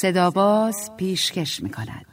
صداباز 0.00 0.90
پیشکش 0.96 1.62
می 1.62 1.70
کند. 1.70 2.06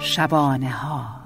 شبانه 0.00 0.70
ها 0.70 1.17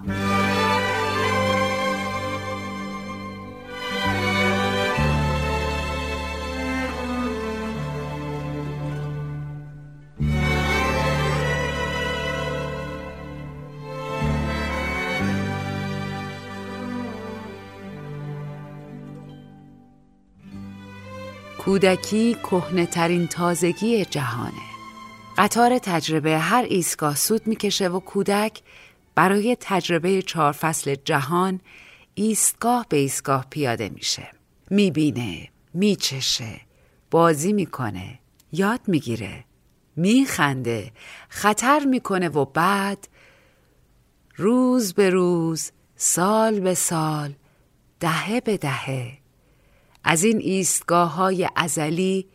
کودکی 21.72 22.35
کهنه 22.35 22.86
ترین 22.86 23.26
تازگی 23.26 24.04
جهانه. 24.04 24.63
قطار 25.39 25.79
تجربه 25.79 26.39
هر 26.39 26.67
ایستگاه 26.68 27.17
سود 27.17 27.46
می‌کشه 27.46 27.89
و 27.89 28.00
کودک 28.00 28.63
برای 29.14 29.57
تجربه 29.61 30.22
چهار 30.22 30.53
فصل 30.53 30.94
جهان 31.04 31.61
ایستگاه 32.14 32.86
به 32.89 32.97
ایستگاه 32.97 33.47
پیاده 33.50 33.89
میشه. 33.89 34.30
می‌بینه 34.70 35.48
میچشه 35.75 36.61
بازی 37.11 37.53
می‌کنه 37.53 38.18
یاد 38.52 38.80
می‌گیره 38.86 39.44
میخنده 39.96 40.92
خطر 41.28 41.84
می‌کنه 41.84 42.28
و 42.28 42.44
بعد 42.44 43.08
روز 44.36 44.94
به 44.94 45.11
روز 45.11 45.70
سال 45.96 46.61
به 46.61 46.74
سال 46.74 47.33
دهه 48.00 48.41
به 48.41 48.56
دهه 48.56 49.21
از 50.05 50.25
این 50.25 50.39
ایستگاه 50.39 51.14
های 51.14 51.48
ازلی 51.56 52.28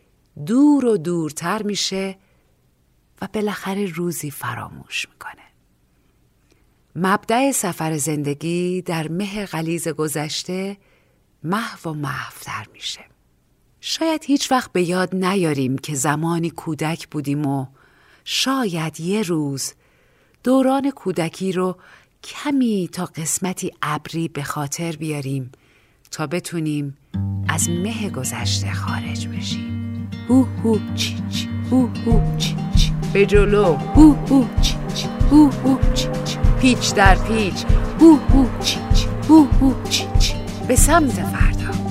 دور 0.45 0.85
و 0.85 0.97
دورتر 0.97 1.63
میشه 1.63 2.17
و 3.21 3.27
بالاخره 3.33 3.85
روزی 3.85 4.31
فراموش 4.31 5.09
می‌کنه. 5.09 5.43
مبدع 6.95 7.51
سفر 7.51 7.97
زندگی 7.97 8.81
در 8.81 9.07
مه 9.07 9.45
غلیز 9.45 9.87
گذشته 9.87 10.77
محو 11.43 11.89
و 11.89 11.93
محفتر 11.93 12.65
میشه. 12.73 13.01
شاید 13.81 14.23
هیچ 14.23 14.51
وقت 14.51 14.71
به 14.71 14.83
یاد 14.83 15.15
نیاریم 15.15 15.77
که 15.77 15.95
زمانی 15.95 16.49
کودک 16.49 17.07
بودیم 17.07 17.45
و 17.45 17.65
شاید 18.23 18.99
یه 18.99 19.21
روز 19.21 19.73
دوران 20.43 20.91
کودکی 20.91 21.51
رو 21.51 21.77
کمی 22.23 22.89
تا 22.91 23.05
قسمتی 23.05 23.71
ابری 23.81 24.27
به 24.27 24.43
خاطر 24.43 24.91
بیاریم 24.91 25.51
تا 26.11 26.27
بتونیم 26.27 26.97
از 27.49 27.69
مه 27.69 28.09
گذشته 28.09 28.73
خارج 28.73 29.27
بشیم. 29.27 30.09
هو 30.29 30.45
هو 30.63 30.77
چی 30.95 31.15
چی 31.29 31.49
هو 31.71 31.87
هو 31.87 32.37
چی 32.37 32.55
چی. 32.75 32.91
به 33.13 33.25
جلو. 33.25 33.73
هو 33.75 34.13
هو 34.13 34.45
چی 34.61 34.75
چی 34.95 35.07
هو 35.31 35.49
هو 35.51 35.93
چی 35.93 36.07
چی. 36.25 36.37
پیچ 36.61 36.93
در 36.93 37.15
پیچ. 37.15 37.65
هو 38.01 38.15
هو 38.15 38.45
چی 38.63 38.79
چی 38.93 39.07
هو 39.29 39.45
هو 39.45 39.73
چی 39.89 40.05
چی. 40.19 40.33
به 40.67 40.75
سمت 40.75 41.13
فردا. 41.13 41.86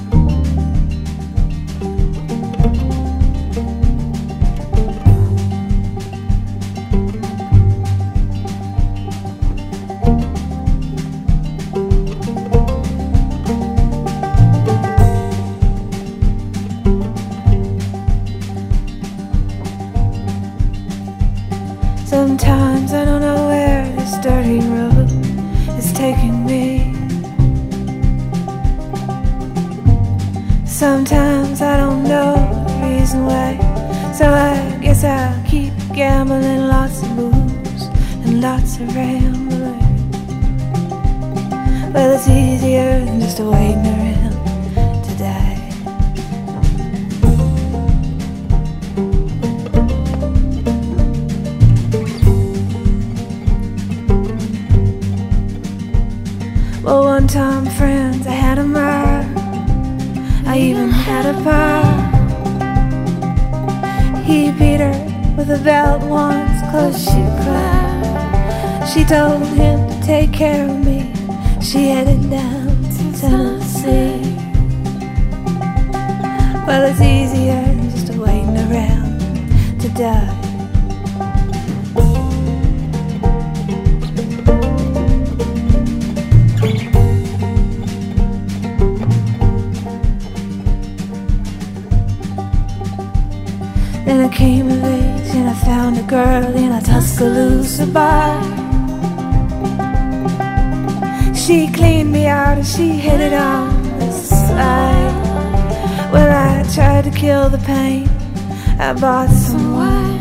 I 108.78 108.92
bought 108.92 109.30
some 109.30 109.72
wine 109.72 110.20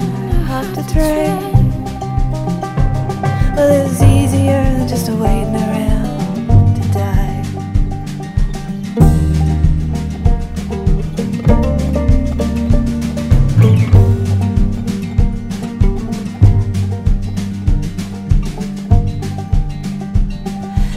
off 0.50 0.66
the 0.74 0.84
train. 0.92 1.54
Well, 3.56 3.70
it's 3.86 4.02
easier 4.02 4.64
than 4.64 4.88
just 4.88 5.10
waiting 5.10 5.56
around 5.56 6.76
to 6.76 6.82
die. 6.94 7.44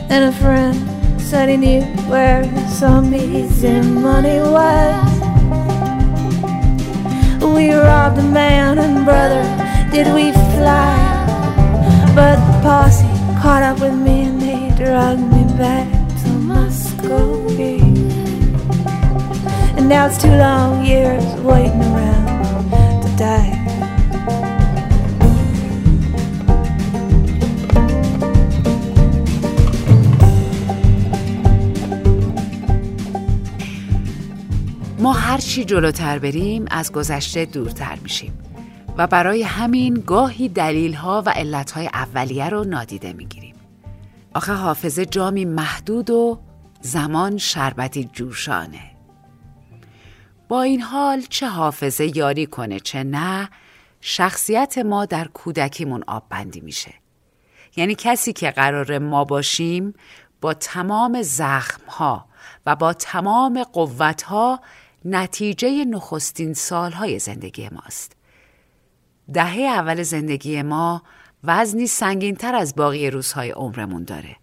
And 0.09 0.25
a 0.25 0.33
friend 0.41 1.21
said 1.21 1.49
he 1.49 1.57
knew 1.57 1.83
where 2.09 2.45
some 2.69 3.13
easy 3.15 3.81
money 3.81 4.41
was. 4.41 4.58
Now 19.99 20.09
two 20.23 20.35
long 20.47 20.73
years 20.93 21.27
waiting 21.49 21.83
around 21.91 22.99
to 23.03 23.11
die. 23.23 23.55
ما 34.99 35.13
هر 35.13 35.39
چی 35.39 35.65
جلوتر 35.65 36.19
بریم 36.19 36.65
از 36.71 36.93
گذشته 36.93 37.45
دورتر 37.45 37.99
میشیم 38.03 38.39
و 38.99 39.07
برای 39.07 39.43
همین 39.43 40.03
گاهی 40.07 40.49
دلیلها 40.49 41.23
و 41.27 41.31
علتهای 41.31 41.87
اولیه 41.87 42.49
رو 42.49 42.65
نادیده 42.65 43.13
می‌گیریم. 43.13 43.55
آخه 44.35 44.53
حافظه 44.53 45.07
جامی 45.07 45.45
محدود 45.45 46.11
و 46.11 46.39
زمان 46.81 47.39
شربتی 47.39 48.11
جوشانه. 48.13 48.98
با 50.49 50.63
این 50.63 50.81
حال 50.81 51.21
چه 51.21 51.47
حافظه 51.47 52.17
یاری 52.17 52.47
کنه 52.47 52.81
چه 52.81 53.05
نه 53.05 53.51
شخصیت 54.01 54.79
ما 54.79 55.07
در 55.07 55.29
کودکیمون 55.29 56.05
آب 56.07 56.25
بندی 56.29 56.61
میشه 56.61 56.95
یعنی 57.77 57.95
کسی 57.95 58.33
که 58.33 58.51
قرار 58.51 58.99
ما 58.99 59.25
باشیم 59.25 59.95
با 60.41 60.55
تمام 60.55 61.23
زخم 61.23 61.87
ها 61.89 62.29
و 62.67 62.77
با 62.77 62.93
تمام 62.93 63.63
قوت 63.63 64.23
ها 64.23 64.61
نتیجه 65.05 65.85
نخستین 65.85 66.55
سالهای 66.55 67.19
زندگی 67.19 67.69
ماست. 67.69 68.13
دهه 69.33 69.61
اول 69.61 70.03
زندگی 70.03 70.63
ما 70.63 71.03
وزنی 71.45 71.87
سنگین 71.87 72.37
تر 72.37 72.55
از 72.55 72.75
باقی 72.75 73.11
روزهای 73.11 73.51
عمرمون 73.51 74.05
داره. 74.05 74.37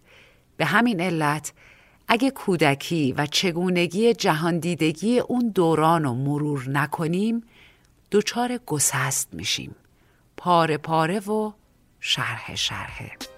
به 0.56 0.64
همین 0.64 1.00
علت 1.00 1.52
اگه 2.08 2.30
کودکی 2.30 3.12
و 3.12 3.26
چگونگی 3.26 4.14
جهاندیدگی 4.14 5.18
اون 5.18 5.48
دوران 5.48 6.04
رو 6.04 6.14
مرور 6.14 6.68
نکنیم 6.68 7.42
دچار 8.10 8.58
گسست 8.66 9.34
میشیم. 9.34 9.76
پاره 10.36 10.76
پاره 10.76 11.20
و 11.20 11.52
شرح 12.00 12.54
شرحه. 12.54 13.35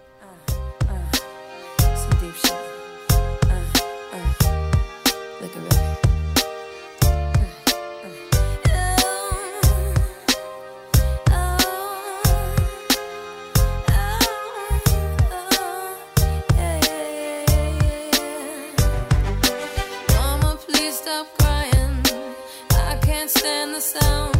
coração. 23.78 24.37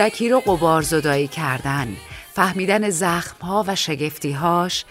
کودکی 0.00 0.28
رو 0.28 0.40
قبار 0.40 0.82
زدایی 0.82 1.28
کردن. 1.28 1.96
فهمیدن 2.32 2.90
زخمها 2.90 3.64
و 3.66 3.76
شگفتیهاش 3.76 4.84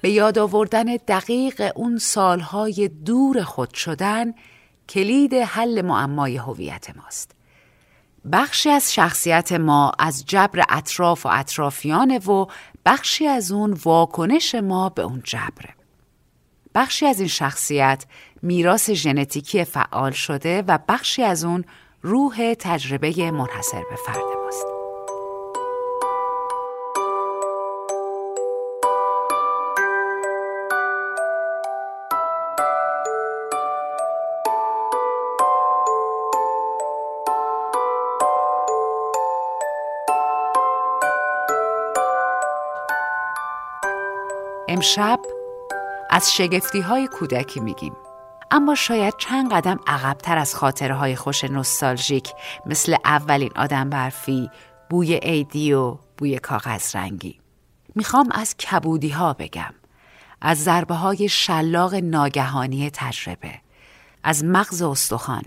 به 0.00 0.10
یاد 0.10 0.38
آوردن 0.38 0.84
دقیق 0.84 1.72
اون 1.74 1.98
سالهای 1.98 2.90
دور 3.04 3.42
خود 3.42 3.74
شدن 3.74 4.34
کلید 4.88 5.34
حل 5.34 5.82
معمای 5.82 6.36
هویت 6.36 6.96
ماست. 6.96 7.30
بخشی 8.32 8.70
از 8.70 8.94
شخصیت 8.94 9.52
ما 9.52 9.92
از 9.98 10.24
جبر 10.26 10.64
اطراف 10.68 11.26
و 11.26 11.28
اطرافیانه 11.32 12.18
و 12.18 12.46
بخشی 12.86 13.26
از 13.26 13.52
اون 13.52 13.78
واکنش 13.84 14.54
ما 14.54 14.88
به 14.88 15.02
اون 15.02 15.22
جبره 15.24 15.74
بخشی 16.74 17.06
از 17.06 17.18
این 17.18 17.28
شخصیت 17.28 18.04
میراث 18.42 18.90
ژنتیکی 18.90 19.64
فعال 19.64 20.12
شده 20.12 20.62
و 20.62 20.78
بخشی 20.88 21.22
از 21.22 21.44
اون 21.44 21.64
روح 22.02 22.54
تجربه 22.54 23.30
منحصر 23.30 23.82
به 23.90 23.96
فرد. 24.06 24.31
امشب 44.82 45.20
از 46.10 46.32
شگفتی 46.32 46.80
های 46.80 47.08
کودکی 47.08 47.60
میگیم 47.60 47.96
اما 48.50 48.74
شاید 48.74 49.14
چند 49.18 49.52
قدم 49.52 49.80
عقبتر 49.86 50.38
از 50.38 50.54
خاطره 50.54 50.94
های 50.94 51.16
خوش 51.16 51.44
نوستالژیک 51.44 52.32
مثل 52.66 52.96
اولین 53.04 53.50
آدم 53.56 53.90
برفی، 53.90 54.50
بوی 54.90 55.14
ایدی 55.14 55.72
و 55.72 55.98
بوی 56.18 56.38
کاغذ 56.38 56.96
رنگی. 56.96 57.40
می‌خوام 57.94 58.28
از 58.32 58.56
کبودی 58.56 59.08
ها 59.08 59.32
بگم. 59.32 59.74
از 60.40 60.64
ضربه 60.64 60.94
های 60.94 61.28
شلاق 61.28 61.94
ناگهانی 61.94 62.90
تجربه. 62.90 63.54
از 64.24 64.44
مغز 64.44 64.82
استخوان. 64.82 65.44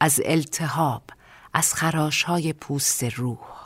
از 0.00 0.20
التهاب. 0.24 1.02
از 1.52 1.74
خراش 1.74 2.22
های 2.22 2.52
پوست 2.52 3.04
روح. 3.04 3.63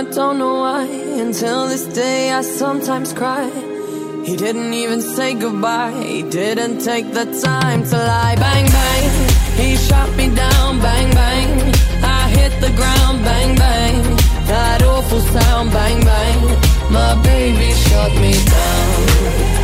I 0.00 0.04
don't 0.04 0.38
know 0.38 0.60
why. 0.60 0.86
Until 1.26 1.68
this 1.68 1.84
day, 1.84 2.32
I 2.32 2.40
sometimes 2.40 3.12
cry. 3.12 3.50
He 4.24 4.34
didn't 4.34 4.72
even 4.72 5.02
say 5.02 5.34
goodbye. 5.34 5.92
He 5.92 6.22
didn't 6.22 6.78
take 6.78 7.12
the 7.12 7.26
time 7.44 7.84
to 7.84 7.96
lie. 7.98 8.34
Bang, 8.36 8.64
bang. 8.64 9.28
He 9.60 9.76
shot 9.76 10.08
me 10.16 10.34
down. 10.34 10.80
Bang, 10.80 11.10
bang. 11.12 11.74
I 12.02 12.30
hit 12.30 12.52
the 12.62 12.72
ground. 12.78 13.22
Bang, 13.24 13.54
bang. 13.56 14.16
That 14.46 14.82
awful 14.84 15.20
sound. 15.20 15.70
Bang, 15.70 16.00
bang. 16.02 16.40
My 16.90 17.22
baby 17.22 17.70
shot 17.74 18.12
me 18.22 18.32
down. 18.56 19.59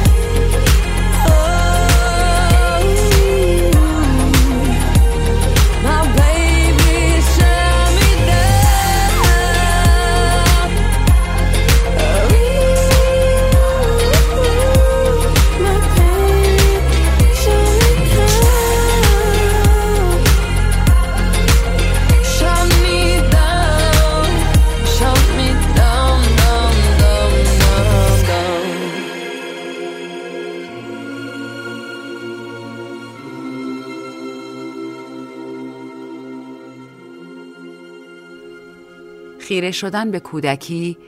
خیره 39.47 39.71
شدن 39.71 40.11
به 40.11 40.21
کودکی 40.21 40.99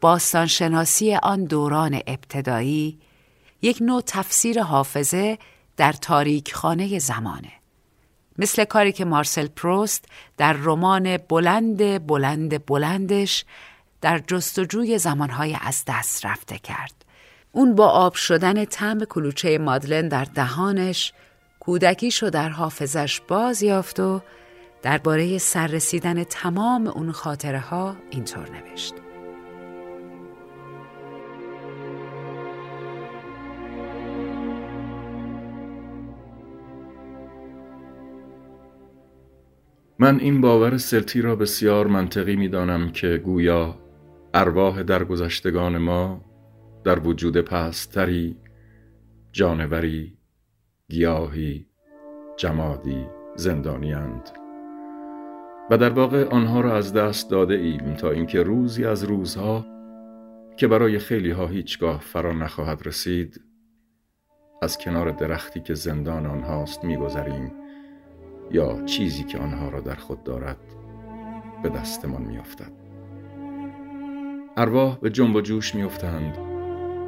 باستانشناسی 0.00 1.14
آن 1.14 1.44
دوران 1.44 2.00
ابتدایی 2.06 2.98
یک 3.62 3.78
نوع 3.80 4.02
تفسیر 4.06 4.62
حافظه 4.62 5.38
در 5.76 5.92
تاریک 5.92 6.54
خانه 6.54 6.98
زمانه. 6.98 7.52
مثل 8.38 8.64
کاری 8.64 8.92
که 8.92 9.04
مارسل 9.04 9.46
پروست 9.46 10.04
در 10.36 10.52
رمان 10.52 11.16
بلند 11.16 12.06
بلند 12.06 12.66
بلندش 12.66 13.44
در 14.00 14.18
جستجوی 14.18 14.98
زمانهای 14.98 15.56
از 15.60 15.84
دست 15.86 16.26
رفته 16.26 16.58
کرد. 16.58 17.04
اون 17.52 17.74
با 17.74 17.88
آب 17.88 18.14
شدن 18.14 18.64
طعم 18.64 19.04
کلوچه 19.04 19.58
مادلن 19.58 20.08
در 20.08 20.24
دهانش 20.24 21.12
کودکیشو 21.60 22.30
در 22.30 22.48
حافظش 22.48 23.20
باز 23.28 23.62
یافت 23.62 24.00
و 24.00 24.20
درباره 24.84 25.38
سررسیدن 25.38 26.24
تمام 26.24 26.86
اون 26.86 27.12
خاطره 27.12 27.58
ها 27.58 27.96
اینطور 28.10 28.48
نوشت. 28.50 28.94
من 39.98 40.20
این 40.20 40.40
باور 40.40 40.78
سلتی 40.78 41.20
را 41.20 41.36
بسیار 41.36 41.86
منطقی 41.86 42.36
می 42.36 42.48
دانم 42.48 42.90
که 42.90 43.16
گویا 43.24 43.78
ارواح 44.34 44.82
درگذشتگان 44.82 45.78
ما 45.78 46.24
در 46.84 46.98
وجود 46.98 47.40
پستری 47.40 48.36
جانوری 49.32 50.18
گیاهی 50.88 51.66
جمادی 52.36 53.06
زندانی 53.36 53.94
اند. 53.94 54.43
و 55.70 55.78
در 55.78 55.90
واقع 55.90 56.28
آنها 56.28 56.60
را 56.60 56.76
از 56.76 56.92
دست 56.92 57.30
داده 57.30 57.54
ایم 57.54 57.94
تا 57.94 58.10
اینکه 58.10 58.42
روزی 58.42 58.84
از 58.84 59.04
روزها 59.04 59.66
که 60.56 60.68
برای 60.68 60.98
خیلی 60.98 61.30
ها 61.30 61.46
هیچگاه 61.46 62.00
فرا 62.00 62.32
نخواهد 62.32 62.86
رسید 62.86 63.40
از 64.62 64.78
کنار 64.78 65.10
درختی 65.10 65.60
که 65.60 65.74
زندان 65.74 66.26
آنهاست 66.26 66.84
میگذریم 66.84 67.52
یا 68.50 68.82
چیزی 68.84 69.24
که 69.24 69.38
آنها 69.38 69.68
را 69.68 69.80
در 69.80 69.94
خود 69.94 70.24
دارد 70.24 70.58
به 71.62 71.68
دستمان 71.68 72.22
میافتد 72.22 72.72
ارواح 74.56 74.98
به 74.98 75.10
جنب 75.10 75.36
و 75.36 75.40
جوش 75.40 75.74
میافتند 75.74 76.38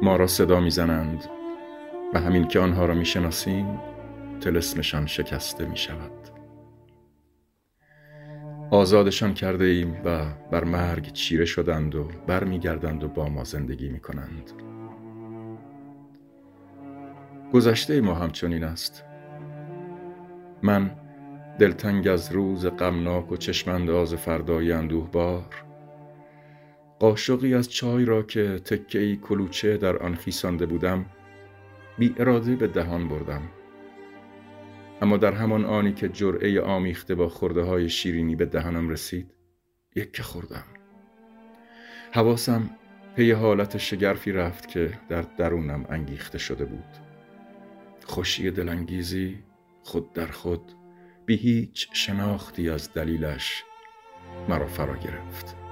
ما 0.01 0.15
را 0.15 0.27
صدا 0.27 0.59
می‌زنند 0.59 1.25
و 2.13 2.19
همین 2.19 2.47
که 2.47 2.59
آنها 2.59 2.85
را 2.85 2.93
می‌شناسیم 2.93 3.79
تلسمشان 4.41 5.05
شکسته 5.05 5.65
می 5.65 5.77
شود. 5.77 6.36
آزادشان 8.71 9.33
کرده 9.33 9.65
ایم 9.65 10.01
و 10.05 10.25
بر 10.51 10.63
مرگ 10.63 11.11
چیره 11.11 11.45
شدند 11.45 11.95
و 11.95 12.07
برمیگردند 12.27 13.03
و 13.03 13.07
با 13.07 13.29
ما 13.29 13.43
زندگی 13.43 13.89
می 13.89 13.99
کنند. 13.99 14.51
گذشته 17.53 18.01
ما 18.01 18.13
همچنین 18.13 18.63
است 18.63 19.03
من 20.63 20.91
دلتنگ 21.59 22.07
از 22.07 22.31
روز 22.31 22.65
غمناک 22.65 23.31
و 23.31 23.37
چشمانداز 23.37 24.13
فردای 24.13 24.71
اندوهبار 24.71 25.45
قاشقی 26.99 27.53
از 27.53 27.69
چای 27.69 28.05
را 28.05 28.23
که 28.23 28.59
تکه 28.65 29.15
کلوچه 29.15 29.77
در 29.77 29.97
آن 29.97 30.15
خیسانده 30.15 30.65
بودم 30.65 31.05
بی 31.97 32.15
اراده 32.17 32.55
به 32.55 32.67
دهان 32.67 33.07
بردم 33.07 33.41
اما 35.01 35.17
در 35.17 35.33
همان 35.33 35.65
آنی 35.65 35.93
که 35.93 36.09
جرعه 36.09 36.61
آمیخته 36.61 37.15
با 37.15 37.29
خورده 37.29 37.61
های 37.61 37.89
شیرینی 37.89 38.35
به 38.35 38.45
دهنم 38.45 38.89
رسید 38.89 39.33
یک 39.95 40.13
که 40.13 40.23
خوردم. 40.23 40.63
حواسم 42.11 42.69
پی 43.15 43.31
حالت 43.31 43.77
شگرفی 43.77 44.31
رفت 44.31 44.67
که 44.67 44.99
در 45.09 45.21
درونم 45.21 45.85
انگیخته 45.89 46.37
شده 46.37 46.65
بود. 46.65 46.97
خوشی 48.05 48.51
دلانگیزی 48.51 49.43
خود 49.83 50.13
در 50.13 50.27
خود 50.27 50.71
بی 51.25 51.35
هیچ 51.35 51.89
شناختی 51.93 52.69
از 52.69 52.93
دلیلش 52.93 53.63
مرا 54.49 54.67
فرا 54.67 54.95
گرفت. 54.95 55.66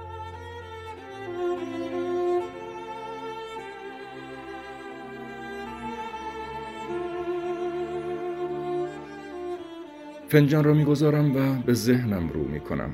فنجان 10.28 10.64
را 10.64 10.74
می‌گذارم 10.74 11.36
و 11.36 11.62
به 11.62 11.74
ذهنم 11.74 12.28
رو 12.28 12.44
می‌کنم. 12.44 12.90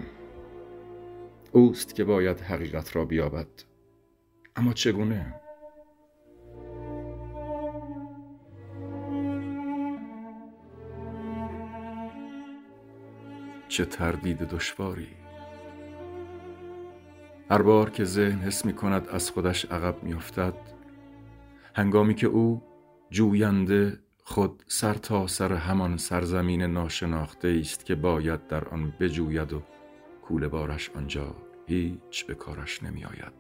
اوست 1.52 1.94
که 1.94 2.04
باید 2.04 2.40
حقیقت 2.40 2.96
را 2.96 3.04
بیابد. 3.04 3.46
اما 4.56 4.72
چگونه؟ 4.72 5.34
چه 13.68 13.84
تردید 13.84 14.38
دشواری. 14.38 15.08
هر 17.50 17.62
بار 17.62 17.90
که 17.90 18.04
ذهن 18.04 18.38
حس 18.38 18.64
می 18.64 18.72
کند 18.72 19.08
از 19.08 19.30
خودش 19.30 19.64
عقب 19.64 20.02
می 20.02 20.14
افتد 20.14 20.54
هنگامی 21.74 22.14
که 22.14 22.26
او 22.26 22.62
جوینده 23.10 23.98
خود 24.24 24.62
سر 24.66 24.94
تا 24.94 25.26
سر 25.26 25.52
همان 25.52 25.96
سرزمین 25.96 26.62
ناشناخته 26.62 27.58
است 27.60 27.84
که 27.84 27.94
باید 27.94 28.46
در 28.46 28.68
آن 28.68 28.92
بجوید 29.00 29.52
و 29.52 29.62
کوله 30.22 30.48
بارش 30.48 30.90
آنجا 30.90 31.34
هیچ 31.66 32.26
به 32.26 32.34
کارش 32.34 32.82
نمی 32.82 33.04
آید. 33.04 33.32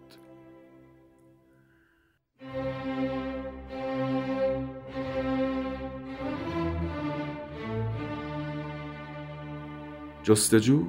جستجو 10.22 10.86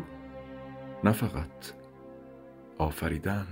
نه 1.04 1.12
فقط 1.12 1.72
آفریدن. 2.78 3.48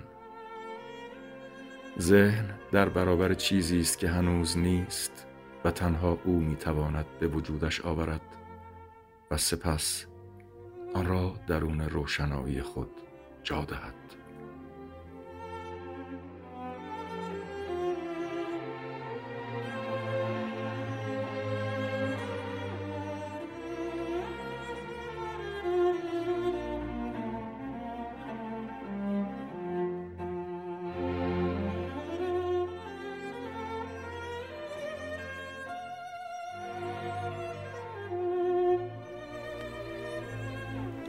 ذهن 2.00 2.46
در 2.72 2.90
برابر 2.90 3.34
چیزی 3.34 3.80
است 3.80 4.00
که 4.00 4.10
هنوز 4.10 4.58
نیست. 4.58 5.31
و 5.66 5.72
تنها 5.72 6.18
او 6.24 6.40
می‌تواند 6.40 7.06
به 7.20 7.28
وجودش 7.28 7.82
آورد 7.82 8.22
و 9.32 9.38
سپس 9.38 10.06
آن 10.94 11.06
را 11.06 11.36
درون 11.48 11.82
روشنایی 11.82 12.62
خود 12.62 12.92
جا 13.44 13.66
دهد. 13.66 14.21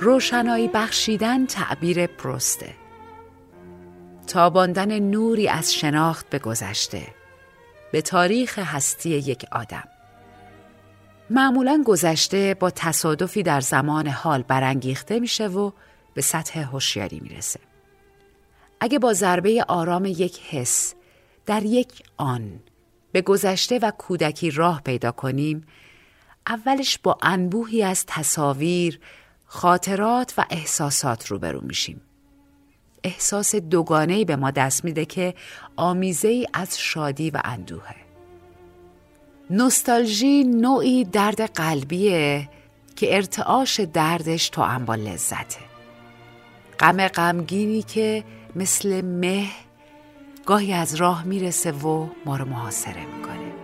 روشنایی 0.03 0.69
بخشیدن 0.69 1.47
تعبیر 1.47 2.07
پرسته. 2.07 2.75
تاباندن 4.27 4.99
نوری 4.99 5.49
از 5.49 5.75
شناخت 5.75 6.31
به 6.31 6.39
گذشته 6.39 7.07
به 7.93 8.03
تاریخ 8.03 8.59
هستی 8.59 9.11
یک 9.11 9.47
آدم. 9.53 9.85
معمولا 11.31 11.83
گذشته 11.87 12.57
با 12.61 12.71
تصادفی 12.71 13.43
در 13.43 13.61
زمان 13.61 14.09
حال 14.09 14.43
برانگیخته 14.43 15.21
میشه 15.21 15.47
و 15.47 15.71
به 16.15 16.21
سطح 16.21 16.61
هوشیاری 16.61 17.21
می‌رسه. 17.21 17.61
اگه 18.81 18.99
با 18.99 19.13
ضربه 19.13 19.65
آرام 19.69 20.05
یک 20.05 20.41
حس 20.41 20.95
در 21.47 21.63
یک 21.63 22.03
آن 22.17 22.61
به 23.13 23.23
گذشته 23.23 23.79
و 23.79 23.91
کودکی 23.91 24.51
راه 24.51 24.83
پیدا 24.85 25.13
کنیم 25.13 25.67
اولش 26.47 26.99
با 26.99 27.19
انبوهی 27.23 27.83
از 27.83 28.05
تصاویر 28.07 29.01
خاطرات 29.55 30.35
و 30.39 30.45
احساسات 30.51 31.27
روبرو 31.27 31.61
میشیم. 31.61 32.01
احساس 33.05 33.55
دوگانه‌ای 33.55 34.25
به 34.25 34.37
ما 34.37 34.51
دست 34.51 34.85
میده 34.85 35.05
که 35.05 35.35
آمیزه 35.77 36.29
ای 36.29 36.47
از 36.53 36.79
شادی 36.79 37.31
و 37.31 37.41
اندوهه. 37.45 37.97
نوستالژی 39.51 40.45
نوعی 40.45 41.05
درد 41.05 41.41
قلبیه 41.41 42.49
که 42.97 43.17
ارتعاش 43.17 43.81
دردش 43.81 44.49
تو 44.49 44.79
با 44.87 44.95
لذته. 44.95 45.61
غم 46.81 47.09
غمگینی 47.09 47.83
که 47.83 48.25
مثل 48.57 49.01
مه 49.01 49.47
گاهی 50.47 50.73
از 50.73 50.95
راه 50.95 51.25
می‌رسه 51.25 51.73
و 51.73 52.07
ما 52.27 52.37
رو 52.37 52.45
محاصره 52.45 53.07
می‌کنه. 53.07 53.62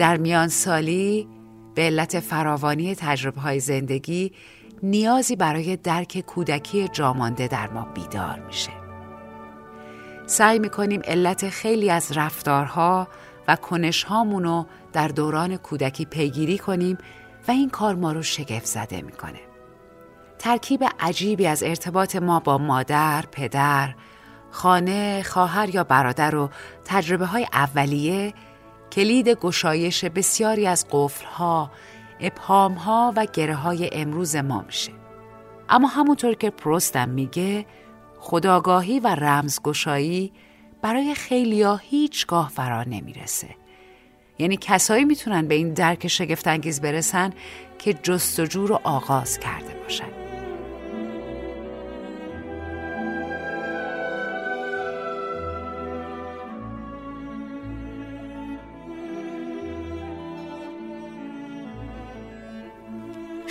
در 0.00 0.16
میان 0.16 0.48
سالی 0.48 1.28
به 1.74 1.82
علت 1.82 2.20
فراوانی 2.20 2.94
تجربه 2.94 3.40
های 3.40 3.60
زندگی 3.60 4.32
نیازی 4.82 5.36
برای 5.36 5.76
درک 5.76 6.20
کودکی 6.20 6.88
جامانده 6.88 7.48
در 7.48 7.68
ما 7.70 7.88
بیدار 7.94 8.42
میشه. 8.46 8.70
سعی 10.26 10.58
می‌کنیم 10.58 11.00
علت 11.04 11.48
خیلی 11.48 11.90
از 11.90 12.16
رفتارها 12.16 13.08
و 13.48 13.56
کنشهامون 13.56 14.44
رو 14.44 14.66
در 14.92 15.08
دوران 15.08 15.56
کودکی 15.56 16.04
پیگیری 16.04 16.58
کنیم 16.58 16.98
و 17.48 17.50
این 17.50 17.70
کار 17.70 17.94
ما 17.94 18.12
رو 18.12 18.22
شگفت 18.22 18.66
زده 18.66 19.02
می‌کنه. 19.02 19.40
ترکیب 20.38 20.84
عجیبی 21.00 21.46
از 21.46 21.62
ارتباط 21.62 22.16
ما 22.16 22.40
با 22.40 22.58
مادر، 22.58 23.24
پدر، 23.32 23.94
خانه، 24.50 25.22
خواهر 25.22 25.74
یا 25.74 25.84
برادر 25.84 26.34
و 26.34 26.50
تجربه 26.84 27.26
های 27.26 27.46
اولیه 27.52 28.34
کلید 28.92 29.28
گشایش 29.28 30.04
بسیاری 30.04 30.66
از 30.66 30.86
قفلها، 30.90 31.70
ابهامها 32.20 33.12
و 33.16 33.26
گره 33.32 33.54
های 33.54 33.90
امروز 33.92 34.36
ما 34.36 34.64
میشه. 34.66 34.92
اما 35.68 35.88
همونطور 35.88 36.34
که 36.34 36.50
پروستم 36.50 37.08
میگه 37.08 37.66
خداگاهی 38.18 39.00
و 39.00 39.06
رمزگشایی 39.06 40.32
برای 40.82 41.14
خیلیا 41.14 41.76
هیچگاه 41.76 42.48
فرا 42.48 42.82
نمی‌رسه. 42.82 43.48
یعنی 44.38 44.56
کسایی 44.60 45.04
می‌تونن 45.04 45.48
به 45.48 45.54
این 45.54 45.74
درک 45.74 46.08
شگفتانگیز 46.08 46.80
برسن 46.80 47.32
که 47.78 47.92
جستجو 47.92 48.66
رو 48.66 48.80
آغاز 48.84 49.38
کرده 49.38 49.74
باشن. 49.82 50.19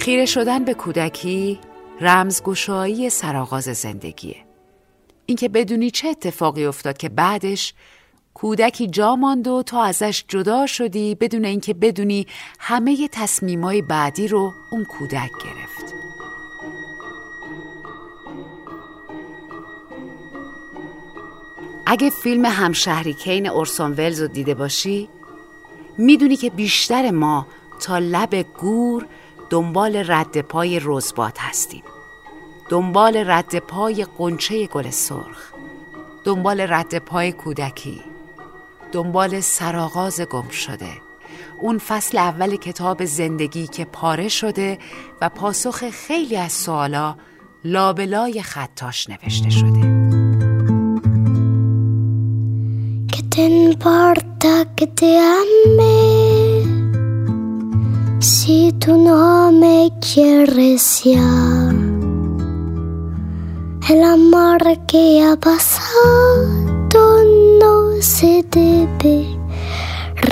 خیره 0.10 0.26
شدن 0.26 0.66
به 0.66 0.74
کودکی 0.74 1.60
رمزگشایی 2.02 3.10
سرآغاز 3.10 3.64
زندگیه. 3.64 4.36
اینکه 5.26 5.50
بدونی 5.50 5.92
چه 5.92 6.08
اتفاقی 6.08 6.66
افتاد 6.66 6.98
که 6.98 7.10
بعدش 7.10 7.74
کودکی 8.34 8.88
جا 8.88 9.16
ماند 9.16 9.48
و 9.48 9.64
تا 9.64 9.84
ازش 9.84 10.26
جدا 10.28 10.66
شدی 10.68 11.16
بدون 11.16 11.46
اینکه 11.46 11.74
بدونی 11.74 12.28
همه 12.60 13.08
تصمیمای 13.08 13.82
بعدی 13.82 14.28
رو 14.28 14.52
اون 14.72 14.86
کودک 14.86 15.32
گرفت. 15.44 15.94
اگه 21.86 22.10
فیلم 22.10 22.46
همشهری 22.46 23.14
کین 23.14 23.48
اورسون 23.48 23.92
ولز 23.92 24.22
رو 24.22 24.28
دیده 24.28 24.54
باشی 24.54 25.10
می‌دونی 25.98 26.36
که 26.36 26.50
بیشتر 26.50 27.12
ما 27.12 27.48
تا 27.80 27.98
لب 28.00 28.36
گور 28.42 29.06
دنبال 29.50 30.04
رد 30.08 30.42
پای 30.42 30.80
رزبات 30.84 31.40
هستیم. 31.40 31.84
دنبال 32.70 33.24
رد 33.28 33.60
پای 33.60 34.06
قنچه 34.18 34.68
گل 34.68 34.90
سرخ. 34.90 35.52
دنبال 36.24 36.62
رد 36.62 36.98
پای 36.98 37.32
کودکی. 37.32 38.02
دنبال 38.92 39.40
سرآغاز 39.40 40.22
گم 40.22 40.50
شده. 40.50 40.92
اون 41.62 41.78
فصل 41.78 42.18
اول 42.18 42.56
کتاب 42.56 43.06
زندگی 43.06 43.68
که 43.68 43.86
پاره 43.86 44.28
شده 44.28 44.78
و 45.22 45.30
پاسخ 45.30 45.90
خیلی 45.90 46.38
از 46.38 46.52
سوالا 46.52 47.16
لابلای 47.64 48.42
خطاش 48.42 49.10
نوشته 49.10 49.50
شده. 49.50 50.00
Que 53.12 53.22
te 53.34 53.46
que 54.78 54.86
te 54.98 56.49
Si 58.20 58.74
tú 58.74 58.98
no 58.98 59.50
me 59.50 59.94
quieres 60.02 61.06
ya, 61.06 61.72
el 63.90 64.04
amor 64.04 64.60
que 64.88 65.24
ha 65.24 65.38
pasado 65.38 67.24
no 67.62 68.02
se 68.02 68.46
debe 68.52 69.26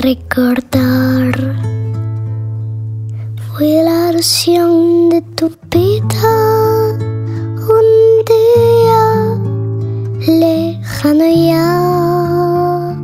recordar. 0.01 1.55
Fue 3.53 3.81
la 3.81 4.11
ilusión 4.11 5.07
de 5.07 5.21
tu 5.21 5.49
vida 5.71 6.97
un 7.77 7.87
día 8.27 9.05
lejano 10.27 11.25
ya. 11.25 12.97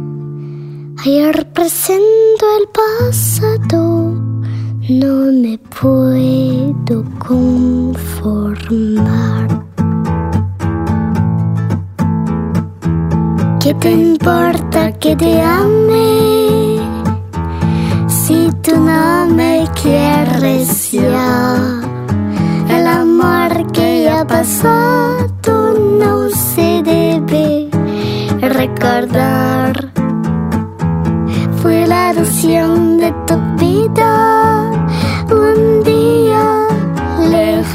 Ayer 1.06 1.54
presento 1.54 2.46
el 2.60 2.68
pasado 2.68 4.33
no 4.90 5.32
me 5.32 5.58
puedo 5.58 7.06
conformar. 7.18 8.04
¿Qué 13.62 13.74
te 13.76 13.92
importa 13.92 14.92
que 15.00 15.16
te 15.16 15.42
ame 15.42 16.80
si 18.08 18.50
tú 18.62 18.76
no 18.78 19.26
me 19.28 19.66
quieres 19.82 20.92
ya? 20.92 21.80
El 22.68 22.86
amor 22.88 23.72
que 23.72 24.04
ya 24.04 24.28
pasado 24.28 25.80
no 25.98 26.30
se 26.30 26.84
debe 26.84 27.70
recordar. 28.42 29.94
Fue 31.62 31.88
la 31.88 32.12
ilusión 32.12 32.98
de 32.98 33.14
tu 33.26 33.38
vida 33.58 34.43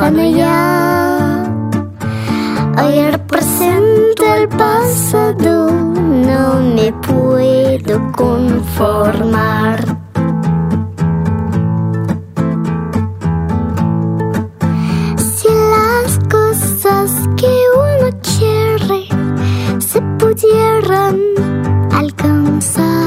ya. 0.07 1.43
Ayer 2.77 3.19
presente 3.27 4.43
el 4.43 4.49
pasado 4.49 5.71
no 5.73 6.61
me 6.61 6.93
puedo 6.93 8.13
conformar. 8.13 9.85
Si 15.17 15.49
las 15.49 16.19
cosas 16.31 17.11
que 17.37 17.53
uno 17.75 18.09
quiere 18.23 19.09
se 19.81 20.01
pudieran 20.19 21.19
alcanzar, 21.93 22.98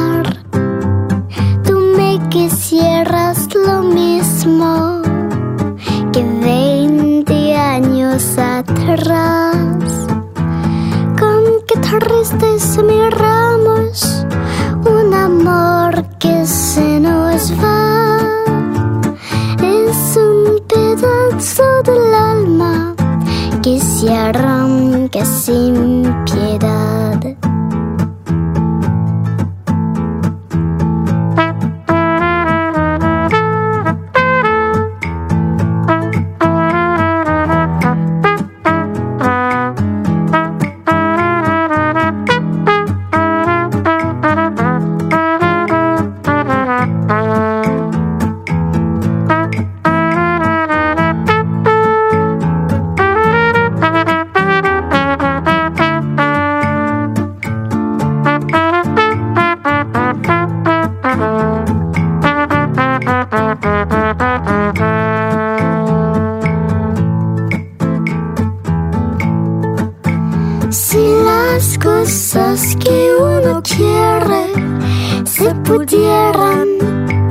quiere 73.75 75.25
se 75.25 75.53
pudieran 75.55 76.67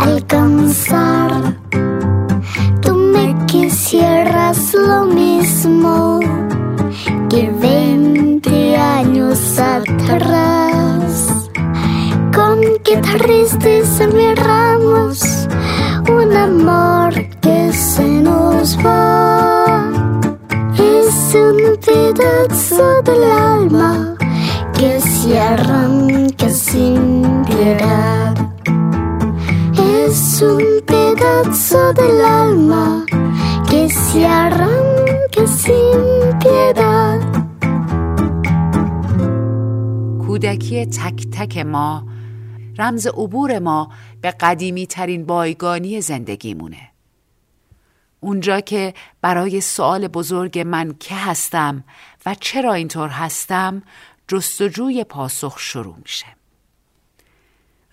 alcanzar, 0.00 1.30
tú 2.80 2.94
me 2.94 3.36
quisieras 3.46 4.74
lo 4.74 5.04
mismo 5.04 6.20
que 7.28 7.50
20 7.50 8.76
años 8.76 9.58
atrás. 9.58 11.26
Con 12.34 12.60
qué 12.84 12.96
tristeza 12.96 14.06
miramos 14.06 15.46
un 16.08 16.36
amor 16.36 17.12
que 17.40 17.72
se 17.72 18.04
nos 18.04 18.76
va. 18.78 19.84
Es 20.74 21.34
un 21.34 21.76
pedazo 21.84 23.02
del 23.02 23.24
alma 23.24 24.16
que 24.74 25.38
arranca 25.38 26.29
sin 26.70 27.42
piedad. 27.48 28.34
Es 30.02 30.40
un 30.42 30.64
pedazo 30.86 31.92
del 32.00 32.18
alma 32.42 33.04
que 33.68 33.80
se 33.90 34.20
arranca 34.26 35.44
sin 35.62 36.00
piedad. 36.42 37.20
کودکی 40.26 40.86
تک 40.86 41.26
تک 41.32 41.58
ما 41.58 42.06
رمز 42.78 43.06
عبور 43.06 43.58
ما 43.58 43.88
به 44.20 44.30
قدیمی 44.30 44.86
ترین 44.86 45.26
بایگانی 45.26 46.00
زندگیمونه. 46.00 46.90
اونجا 48.20 48.60
که 48.60 48.94
برای 49.20 49.60
سوال 49.60 50.08
بزرگ 50.08 50.58
من 50.58 50.94
که 51.00 51.14
هستم 51.14 51.84
و 52.26 52.34
چرا 52.40 52.72
اینطور 52.72 53.08
هستم 53.08 53.82
جستجوی 54.28 55.04
پاسخ 55.04 55.58
شروع 55.58 55.96
میشه. 56.02 56.39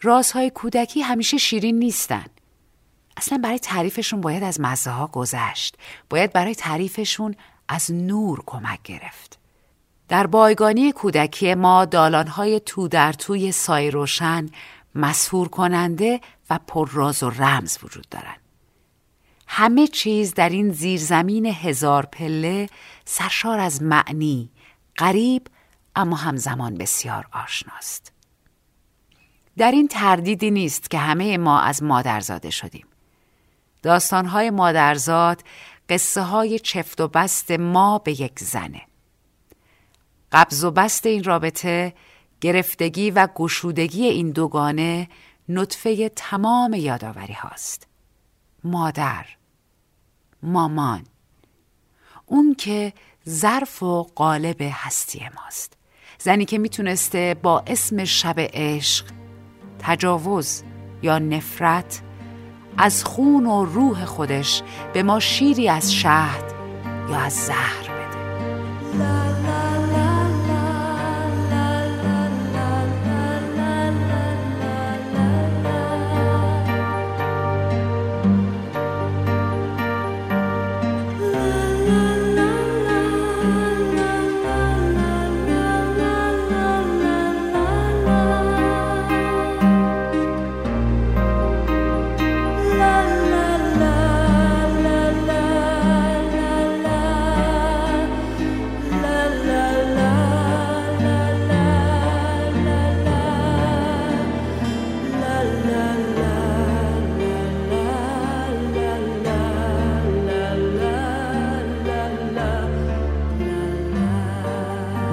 رازهای 0.02 0.50
کودکی 0.50 1.02
همیشه 1.02 1.38
شیرین 1.38 1.80
نیستن. 1.80 2.26
اصلا 3.18 3.38
برای 3.38 3.60
تعریفشون 3.60 4.22
باید 4.22 4.44
از 4.44 4.62
مزه 4.62 4.92
ها 4.92 5.08
گذشت. 5.08 5.78
باید 6.10 6.34
برای 6.34 6.56
تعریفشون 6.56 7.36
از 7.68 7.92
نور 7.92 8.44
کمک 8.46 8.82
گرفت. 8.84 9.40
در 10.08 10.28
بایگانی 10.28 10.92
کودکی 10.92 11.56
ما 11.56 11.86
دالانهای 11.86 12.60
تو 12.60 12.88
در 12.88 13.14
توی 13.14 13.52
سای 13.52 13.92
روشن 13.92 14.50
مسهور 14.96 15.48
کننده 15.48 16.22
و 16.50 16.60
پر 16.68 16.90
راز 16.92 17.24
و 17.24 17.30
رمز 17.30 17.78
وجود 17.84 18.10
دارند. 18.10 18.40
همه 19.48 19.88
چیز 19.88 20.34
در 20.34 20.50
این 20.50 20.72
زیرزمین 20.72 21.46
هزار 21.46 22.06
پله 22.06 22.70
سرشار 23.06 23.60
از 23.60 23.84
معنی، 23.84 24.50
غریب 24.98 25.48
اما 25.96 26.16
همزمان 26.16 26.78
بسیار 26.78 27.28
آشناست. 27.32 28.17
در 29.58 29.72
این 29.72 29.88
تردیدی 29.88 30.52
نیست 30.52 30.92
که 30.92 30.98
همه 30.98 31.38
ما 31.38 31.60
از 31.60 31.84
مادرزاده 31.84 32.50
شدیم. 32.50 32.86
داستانهای 33.84 34.50
مادرزاد 34.50 35.44
قصه 35.90 36.22
های 36.22 36.60
چفت 36.60 37.02
و 37.02 37.08
بست 37.08 37.52
ما 37.52 37.98
به 37.98 38.22
یک 38.22 38.40
زنه. 38.40 38.82
قبض 40.32 40.64
و 40.64 40.72
بست 40.72 41.06
این 41.06 41.24
رابطه 41.24 41.94
گرفتگی 42.42 43.12
و 43.12 43.28
گشودگی 43.36 44.06
این 44.06 44.32
دوگانه 44.32 45.08
نطفه 45.50 46.10
تمام 46.10 46.74
یادآوری 46.74 47.34
هاست. 47.34 47.88
مادر 48.64 49.26
مامان 50.44 51.04
اون 52.26 52.56
که 52.56 52.94
ظرف 53.30 53.84
و 53.84 54.04
قالب 54.04 54.58
هستی 54.62 55.30
ماست 55.36 55.74
زنی 56.20 56.46
که 56.46 56.58
می‌تونسته 56.58 57.36
با 57.44 57.64
اسم 57.68 58.04
شب 58.06 58.36
عشق 58.40 59.17
تجاوز 59.80 60.64
یا 61.02 61.20
نفرت 61.20 62.02
از 62.78 63.04
خون 63.04 63.46
و 63.46 63.66
روح 63.66 64.06
خودش 64.06 64.64
به 64.94 65.04
ما 65.04 65.20
شیری 65.20 65.70
از 65.70 65.94
شهد 65.94 66.44
یا 67.10 67.18
از 67.18 67.34
زهر 67.34 67.84
بده. 67.84 69.27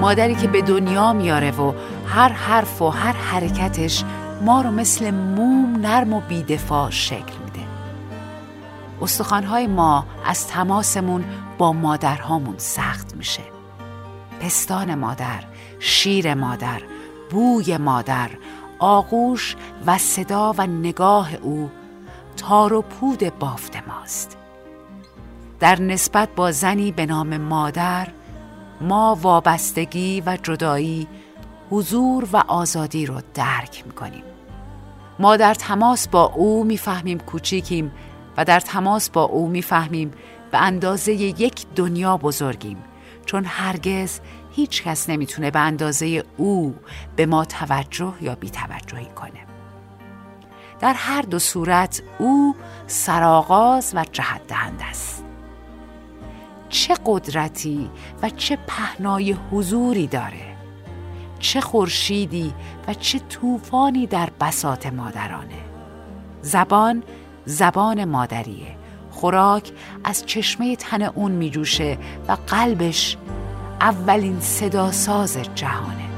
مادری 0.05 0.35
که 0.35 0.49
به 0.49 0.63
دنیا 0.63 1.13
میاره 1.13 1.51
و 1.51 1.73
هر 2.07 2.29
حرف 2.29 2.83
و 2.83 2.89
هر 2.89 3.13
حرکتش 3.13 4.05
ما 4.43 4.61
رو 4.61 4.71
مثل 4.71 5.11
موم 5.11 5.77
نرم 5.77 6.13
و 6.13 6.21
بیدفاع 6.21 6.91
شکل 6.91 7.35
میده. 7.45 7.67
استخوانهای 9.03 9.67
ما 9.67 10.07
از 10.27 10.47
تماسمون 10.47 11.25
با 11.59 11.73
مادرهامون 11.73 12.55
سخت 12.59 13.17
میشه. 13.17 13.43
پستان 14.41 14.95
مادر، 14.95 15.45
شیر 15.79 16.35
مادر، 16.35 16.83
بوی 17.31 17.77
مادر، 17.77 18.31
آغوش 18.79 19.57
و 19.87 19.99
صدا 19.99 20.55
و 20.59 20.67
نگاه 20.67 21.35
او 21.35 21.71
تار 22.37 22.73
و 22.73 22.83
پود 22.83 23.39
بافت 23.39 23.77
ماست. 23.89 24.37
در 25.61 25.81
نسبت 25.81 26.29
با 26.37 26.51
زنی 26.53 26.93
به 26.93 27.07
نام 27.07 27.37
مادر 27.37 28.09
ما 28.85 29.19
وابستگی 29.23 30.23
و 30.27 30.39
جدایی 30.43 31.09
حضور 31.71 32.29
و 32.33 32.37
آزادی 32.37 33.07
رو 33.07 33.21
درک 33.35 33.83
می‌کنیم. 33.87 34.25
ما 35.19 35.37
در 35.37 35.55
تماس 35.55 36.09
با 36.09 36.25
او 36.25 36.65
می‌فهمیم 36.65 37.19
کوچیکیم 37.19 37.93
و 38.37 38.45
در 38.45 38.61
تماس 38.61 39.11
با 39.11 39.23
او 39.23 39.49
می‌فهمیم 39.49 40.11
به 40.51 40.59
اندازه 40.59 41.13
یک 41.13 41.67
دنیا 41.77 42.17
بزرگیم. 42.17 42.85
چون 43.27 43.45
هرگز 43.45 44.21
هیچ 44.53 44.83
کس 44.83 45.09
نمی‌تونه 45.11 45.51
به 45.51 45.59
اندازه 45.59 46.25
او 46.37 46.75
به 47.17 47.27
ما 47.27 47.45
توجه 47.45 48.15
یا 48.21 48.35
بیتوجهی 48.35 49.07
کنه. 49.07 49.47
در 50.81 50.95
هر 50.95 51.23
دو 51.23 51.39
صورت 51.39 52.03
او 52.19 52.57
سرآغاز 52.87 53.93
و 53.95 54.05
جهت 54.13 54.47
دهنده 54.47 54.85
است. 54.85 55.24
چه 56.75 56.95
قدرتی 57.07 57.91
و 58.23 58.31
چه 58.31 58.59
پهنای 58.67 59.33
حضوری 59.33 60.07
داره. 60.07 60.57
چه 61.39 61.61
خورشیدی 61.61 62.55
و 62.89 62.95
چه 62.95 63.19
طوفانی 63.19 64.07
در 64.07 64.31
بساط 64.41 64.87
مادرانه. 64.87 65.61
زبان 66.43 67.03
زبان 67.45 68.05
مادریه. 68.05 68.77
خوراک 69.11 69.73
از 70.05 70.27
چشمه 70.27 70.77
تن 70.77 71.03
اون 71.03 71.33
میجوشه 71.33 71.99
و 72.29 72.37
قلبش 72.47 73.17
اولین 73.81 74.41
صدا 74.41 74.93
ساز 74.93 75.39
جهانه. 75.55 76.14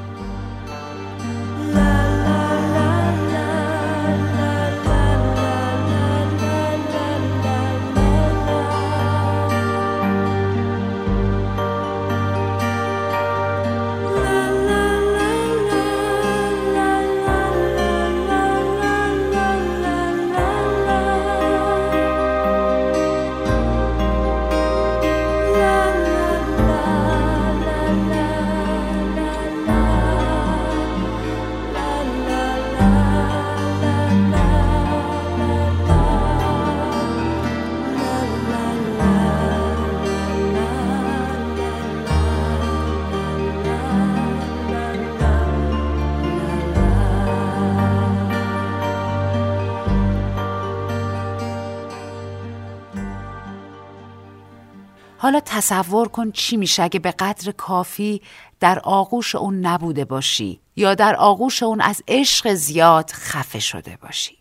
حالا 55.26 55.40
تصور 55.40 56.08
کن 56.08 56.30
چی 56.30 56.56
میشه 56.56 56.82
اگه 56.82 56.98
به 56.98 57.10
قدر 57.10 57.52
کافی 57.52 58.22
در 58.60 58.78
آغوش 58.78 59.34
اون 59.34 59.66
نبوده 59.66 60.04
باشی 60.04 60.60
یا 60.76 60.94
در 60.94 61.16
آغوش 61.16 61.62
اون 61.62 61.80
از 61.80 62.02
عشق 62.08 62.54
زیاد 62.54 63.10
خفه 63.10 63.58
شده 63.58 63.98
باشی. 64.02 64.38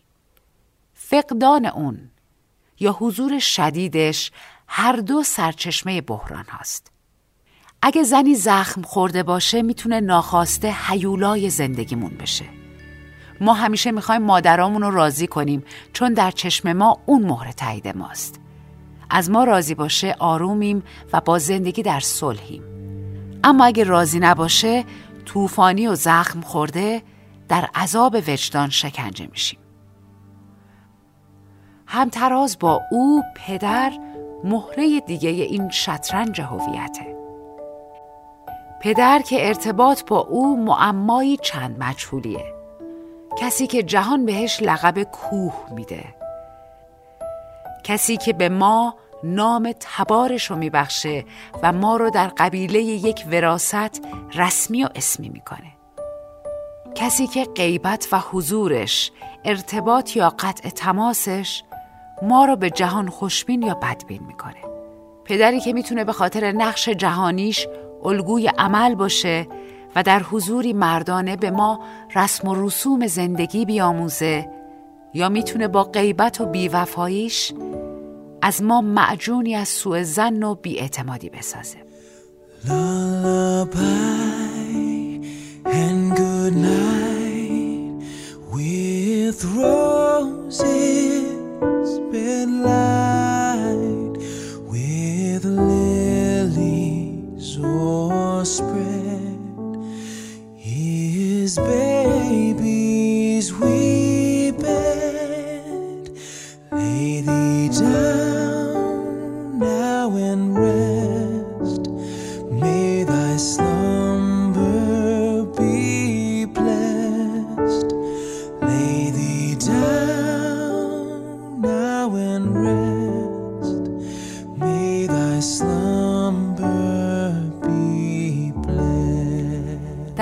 فقدان 0.94 1.66
اون 1.66 2.10
یا 2.80 2.96
حضور 2.98 3.38
شدیدش 3.38 4.30
هر 4.68 4.96
دو 4.96 5.22
سرچشمه 5.22 6.00
بحران 6.00 6.44
هاست. 6.48 6.90
اگه 7.82 8.02
زنی 8.02 8.34
زخم 8.34 8.82
خورده 8.82 9.22
باشه 9.22 9.62
می‌تونه 9.62 10.00
ناخواسته 10.00 10.70
حیولای 10.70 11.50
زندگیمون 11.50 12.10
بشه. 12.10 12.44
ما 13.40 13.54
همیشه 13.54 13.90
می‌خوایم 13.90 14.22
مادرامون 14.22 14.82
رو 14.82 14.90
راضی 14.90 15.26
کنیم 15.26 15.64
چون 15.92 16.12
در 16.12 16.30
چشم 16.30 16.72
ما 16.72 17.00
اون 17.06 17.22
مهر 17.22 17.52
تایید 17.52 17.88
ماست. 17.88 18.45
از 19.10 19.30
ما 19.30 19.44
راضی 19.44 19.74
باشه 19.74 20.16
آرومیم 20.18 20.82
و 21.12 21.20
با 21.20 21.38
زندگی 21.38 21.82
در 21.82 22.00
صلحیم. 22.00 22.62
اما 23.44 23.64
اگه 23.64 23.84
راضی 23.84 24.18
نباشه 24.18 24.84
طوفانی 25.24 25.86
و 25.86 25.94
زخم 25.94 26.40
خورده 26.40 27.02
در 27.48 27.68
عذاب 27.74 28.16
وجدان 28.28 28.70
شکنجه 28.70 29.28
میشیم. 29.30 29.58
همتراز 31.86 32.58
با 32.58 32.82
او 32.90 33.22
پدر 33.36 33.92
مهره 34.44 35.00
دیگه 35.00 35.28
این 35.28 35.70
شطرنج 35.70 36.40
هویته. 36.40 37.16
پدر 38.80 39.22
که 39.22 39.48
ارتباط 39.48 40.04
با 40.04 40.18
او 40.18 40.64
معمایی 40.64 41.36
چند 41.36 41.76
مجهولیه. 41.78 42.54
کسی 43.38 43.66
که 43.66 43.82
جهان 43.82 44.26
بهش 44.26 44.62
لقب 44.62 45.02
کوه 45.02 45.54
میده. 45.74 46.15
کسی 47.86 48.16
که 48.16 48.32
به 48.32 48.48
ما 48.48 48.94
نام 49.24 49.74
تبارش 49.80 50.50
رو 50.50 50.56
میبخشه 50.56 51.24
و 51.62 51.72
ما 51.72 51.96
رو 51.96 52.10
در 52.10 52.28
قبیله 52.28 52.82
یک 52.82 53.24
وراست 53.30 54.02
رسمی 54.34 54.84
و 54.84 54.88
اسمی 54.94 55.28
می‌کنه. 55.28 55.72
کسی 56.94 57.26
که 57.26 57.44
غیبت 57.44 58.08
و 58.12 58.18
حضورش 58.18 59.12
ارتباط 59.44 60.16
یا 60.16 60.30
قطع 60.38 60.68
تماسش 60.68 61.62
ما 62.22 62.44
رو 62.44 62.56
به 62.56 62.70
جهان 62.70 63.08
خوشبین 63.08 63.62
یا 63.62 63.74
بدبین 63.74 64.22
می‌کنه. 64.22 64.62
پدری 65.24 65.60
که 65.60 65.72
می‌تونه 65.72 66.04
به 66.04 66.12
خاطر 66.12 66.52
نقش 66.52 66.88
جهانیش 66.88 67.66
الگوی 68.04 68.46
عمل 68.46 68.94
باشه 68.94 69.46
و 69.96 70.02
در 70.02 70.22
حضوری 70.22 70.72
مردانه 70.72 71.36
به 71.36 71.50
ما 71.50 71.80
رسم 72.14 72.48
و 72.48 72.66
رسوم 72.66 73.06
زندگی 73.06 73.64
بیاموزه 73.64 74.55
یا 75.16 75.28
می‌تونه 75.28 75.68
با 75.68 75.84
غیبت 75.84 76.40
و 76.40 76.46
بیوفاییش 76.46 77.52
از 78.42 78.62
ما 78.62 78.80
معجونی 78.80 79.54
از 79.54 79.68
سوء 79.68 80.02
زن 80.02 80.42
و 80.42 80.54
بیاعتمادی 80.54 81.30
بسازه. 81.30 81.86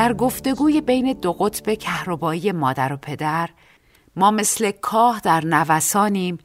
در 0.05 0.15
گفتگوی 0.15 0.81
بین 0.81 1.13
دو 1.13 1.33
قطب 1.33 1.75
کهربایی 1.75 2.53
مادر 2.53 2.93
و 2.93 2.97
پدر 2.97 3.51
ما 4.17 4.31
مثل 4.31 4.71
کاه 4.71 5.21
در 5.21 5.45
نوسانیم 5.45 6.39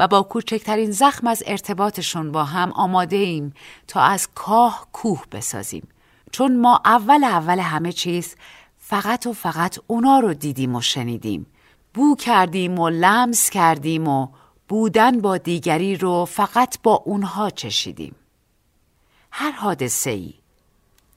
و 0.00 0.08
با 0.08 0.22
کوچکترین 0.22 0.90
زخم 0.90 1.26
از 1.26 1.42
ارتباطشون 1.46 2.32
با 2.32 2.44
هم 2.44 2.72
آماده 2.72 3.16
ایم 3.16 3.54
تا 3.86 4.00
از 4.00 4.28
کاه 4.34 4.88
کوه 4.92 5.24
بسازیم. 5.32 5.88
چون 6.32 6.56
ما 6.60 6.80
اول 6.84 7.24
اول 7.24 7.58
همه 7.58 7.92
چیز 7.92 8.36
فقط 8.78 9.26
و 9.26 9.32
فقط 9.32 9.78
اونا 9.86 10.18
رو 10.18 10.34
دیدیم 10.34 10.74
و 10.74 10.80
شنیدیم. 10.80 11.46
بو 11.94 12.16
کردیم 12.16 12.78
و 12.78 12.88
لمس 12.88 13.50
کردیم 13.50 14.08
و 14.08 14.28
بودن 14.68 15.20
با 15.20 15.38
دیگری 15.38 15.96
رو 15.96 16.24
فقط 16.24 16.78
با 16.82 16.94
اونها 16.94 17.50
چشیدیم. 17.50 18.14
هر 19.30 19.52
حادثه 19.52 20.10
ای 20.10 20.39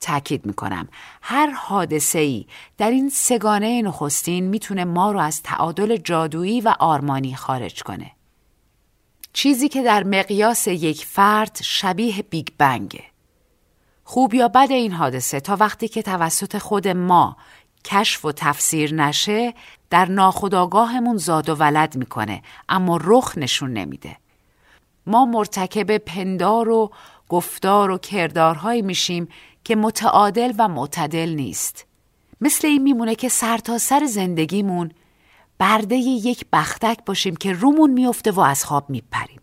تاکید 0.03 0.45
می‌کنم. 0.45 0.87
هر 1.21 1.49
حادثه 1.49 2.19
ای 2.19 2.45
در 2.77 2.91
این 2.91 3.09
سگانه 3.09 3.81
نخستین 3.81 4.47
می‌تونه 4.47 4.85
ما 4.85 5.11
رو 5.11 5.19
از 5.19 5.43
تعادل 5.43 5.97
جادویی 5.97 6.61
و 6.61 6.75
آرمانی 6.79 7.35
خارج 7.35 7.83
کنه. 7.83 8.11
چیزی 9.33 9.69
که 9.69 9.83
در 9.83 10.03
مقیاس 10.03 10.67
یک 10.67 11.05
فرد 11.05 11.59
شبیه 11.63 12.21
بیگ 12.21 12.47
بنگه. 12.57 13.03
خوب 14.03 14.33
یا 14.33 14.47
بد 14.47 14.67
این 14.71 14.91
حادثه 14.91 15.39
تا 15.39 15.55
وقتی 15.55 15.87
که 15.87 16.01
توسط 16.01 16.57
خود 16.57 16.87
ما 16.87 17.37
کشف 17.85 18.25
و 18.25 18.31
تفسیر 18.31 18.93
نشه 18.93 19.53
در 19.89 20.05
ناخودآگاهمون 20.05 21.17
زاد 21.17 21.49
و 21.49 21.55
ولد 21.55 21.95
می‌کنه 21.95 22.41
اما 22.69 22.99
رخ 23.03 23.37
نشون 23.37 23.73
نمیده. 23.73 24.17
ما 25.07 25.25
مرتکب 25.25 25.97
پندار 25.97 26.69
و 26.69 26.91
گفتار 27.29 27.91
و 27.91 27.97
کردارهایی 27.97 28.81
میشیم 28.81 29.27
که 29.63 29.75
متعادل 29.75 30.53
و 30.57 30.67
معتدل 30.67 31.29
نیست. 31.29 31.85
مثل 32.41 32.67
این 32.67 32.83
میمونه 32.83 33.15
که 33.15 33.29
سرتاسر 33.29 33.99
سر 33.99 34.05
زندگیمون 34.05 34.91
برده 35.57 35.95
یک 35.95 36.45
بختک 36.53 37.05
باشیم 37.05 37.35
که 37.35 37.53
رومون 37.53 37.91
میفته 37.91 38.31
و 38.31 38.39
از 38.39 38.65
خواب 38.65 38.89
میپریم. 38.89 39.41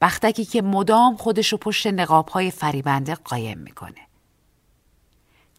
بختکی 0.00 0.44
که 0.44 0.62
مدام 0.62 1.16
خودش 1.16 1.52
رو 1.52 1.58
پشت 1.58 1.86
نقابهای 1.86 2.50
فریبنده 2.50 3.14
قایم 3.14 3.58
می‌کنه. 3.58 4.06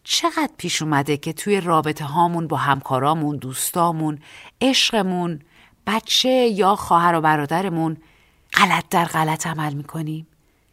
چقدر 0.04 0.50
پیش 0.56 0.82
اومده 0.82 1.16
که 1.16 1.32
توی 1.32 1.60
رابطه 1.60 2.04
هامون 2.04 2.46
با 2.46 2.56
همکارامون، 2.56 3.36
دوستامون، 3.36 4.18
عشقمون، 4.60 5.40
بچه 5.86 6.28
یا 6.28 6.76
خواهر 6.76 7.14
و 7.14 7.20
برادرمون 7.20 7.96
غلط 8.52 8.88
در 8.88 9.04
غلط 9.04 9.46
عمل 9.46 9.74
می‌کنیم؟ 9.74 10.26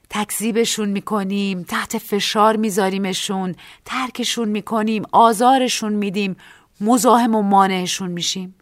تکذیبشون 0.10 0.90
می‌کنیم 0.90 1.64
تحت 1.64 1.98
فشار 1.98 2.56
میذاریمشون 2.56 3.56
ترکشون 3.86 4.50
می‌کنیم 4.50 5.04
آزارشون 5.12 5.94
میدیم 5.94 6.36
مزاحم 6.82 7.36
و 7.36 7.42
مانعشون 7.42 8.12
میشیم. 8.12 8.56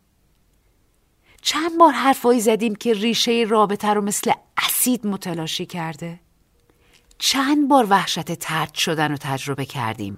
چند 1.42 1.78
بار 1.80 1.92
حرفایی 1.92 2.40
زدیم 2.40 2.76
که 2.76 2.94
ریشه 2.94 3.46
رابطه 3.50 3.88
رو 3.88 4.02
مثل 4.02 4.32
اسید 4.58 5.08
متلاشی 5.08 5.66
کرده. 5.66 6.20
چند 7.18 7.68
بار 7.68 7.88
وحشت 7.90 8.32
ترد 8.34 8.74
شدن 8.74 9.12
رو 9.12 9.18
تجربه 9.18 9.66
کردیم. 9.66 10.18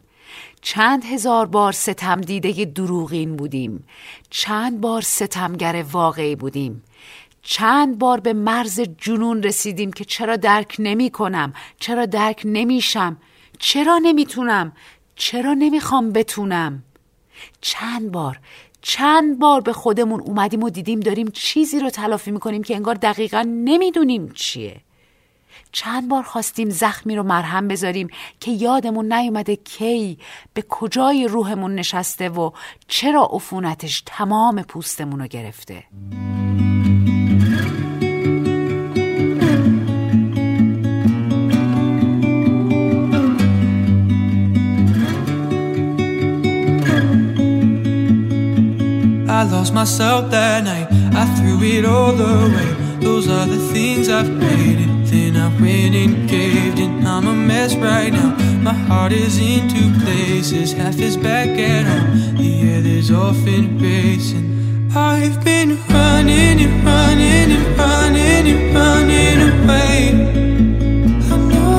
چند 0.62 1.06
هزار 1.06 1.46
بار 1.46 1.72
ستم 1.72 2.22
دیده 2.22 2.66
دروغین 2.66 3.36
بودیم. 3.36 3.88
چند 4.30 4.82
بار 4.82 5.02
ستمگر 5.02 5.86
واقعی 5.92 6.36
بودیم. 6.36 6.84
چند 7.48 8.00
بار 8.00 8.20
به 8.20 8.34
مرز 8.34 8.80
جنون 8.80 9.44
رسیدیم 9.44 9.94
که 9.94 10.06
چرا 10.06 10.36
درک 10.36 10.76
نمی 10.80 11.10
کنم؟ 11.10 11.54
چرا 11.80 12.06
درک 12.06 12.42
نمیشم 12.46 13.18
چرا 13.60 13.98
نمی‌تونم 13.98 14.72
چرا 15.16 15.54
نمی‌خوام 15.54 16.12
بتونم؟ 16.12 16.84
چند 17.62 18.12
بار 18.12 18.40
چند 18.82 19.40
بار 19.40 19.62
به 19.62 19.74
خودمون 19.74 20.22
اومدیم 20.22 20.64
و 20.64 20.70
دیدیم 20.70 21.00
داریم 21.00 21.28
چیزی 21.28 21.80
رو 21.80 21.90
تلافی 21.90 22.32
می‌کنیم 22.32 22.64
که 22.64 22.76
انگار 22.76 22.96
دقیقا 22.96 23.42
نمی‌دونیم 23.48 24.32
چیه. 24.32 24.82
چند 25.72 26.08
بار 26.08 26.24
خواستیم 26.24 26.70
زخمی 26.70 27.16
رو 27.16 27.24
مرهم 27.24 27.68
بذاریم 27.68 28.08
که 28.40 28.52
یادمون 28.52 29.14
نیومده 29.14 29.56
کی 29.56 30.20
به 30.54 30.62
کجای 30.70 31.28
روحمون 31.28 31.76
نشسته 31.76 32.30
و 32.30 32.52
چرا 32.88 33.30
عفونتش 33.32 34.04
تمام 34.06 34.62
پوستمون 34.62 35.20
رو 35.20 35.28
گرفته. 35.28 35.84
Myself 49.76 50.32
that 50.32 50.64
night. 50.64 50.88
I 51.14 51.26
threw 51.36 51.62
it 51.62 51.84
all 51.84 52.16
away. 52.18 52.70
Those 53.02 53.28
are 53.28 53.46
the 53.46 53.60
things 53.74 54.08
I've 54.08 54.32
created. 54.40 54.90
Then 55.06 55.36
I 55.36 55.50
went 55.62 55.94
and 55.94 56.30
caved 56.30 56.80
in. 56.80 57.06
I'm 57.06 57.28
a 57.28 57.34
mess 57.34 57.76
right 57.76 58.12
now. 58.12 58.38
My 58.62 58.74
heart 58.74 59.12
is 59.12 59.38
in 59.38 59.68
two 59.68 59.92
places. 60.06 60.72
Half 60.72 61.00
is 61.00 61.18
back 61.18 61.50
at 61.50 61.84
home. 61.86 62.38
The 62.38 62.78
other's 62.78 63.12
off 63.12 63.46
in 63.46 63.78
racing. 63.78 64.92
I've 64.96 65.44
been 65.44 65.78
running 65.90 66.58
and 66.66 66.76
running 66.86 67.52
and 67.58 67.78
running 67.78 68.46
and 68.54 68.76
running 68.76 69.40
away. 69.52 70.00
I 71.34 71.38
know 71.50 71.76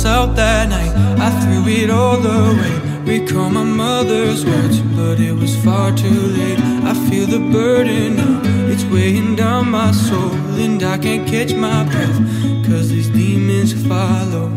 ways. 0.00 0.04
myself 0.04 0.36
that 0.36 0.68
night. 0.68 0.92
I 1.18 1.30
threw 1.40 1.72
it 1.72 1.90
all 1.90 2.24
away. 2.24 2.80
Recall 3.04 3.50
my 3.50 3.64
mother's 3.64 4.44
words, 4.44 4.80
but 4.96 5.20
it 5.20 5.32
was 5.32 5.56
far 5.64 5.92
too 5.92 6.20
late. 6.38 6.58
I 6.84 6.94
feel 7.08 7.26
the 7.26 7.38
burden 7.52 8.16
now, 8.16 8.40
it's 8.70 8.84
weighing 8.84 9.36
down 9.36 9.70
my 9.70 9.92
soul, 9.92 10.32
and 10.58 10.82
I 10.82 10.98
can't 10.98 11.26
catch 11.26 11.54
my 11.54 11.84
breath, 11.84 12.18
cause 12.66 12.88
these 12.88 13.08
demons 13.08 13.72
follow. 13.86 14.50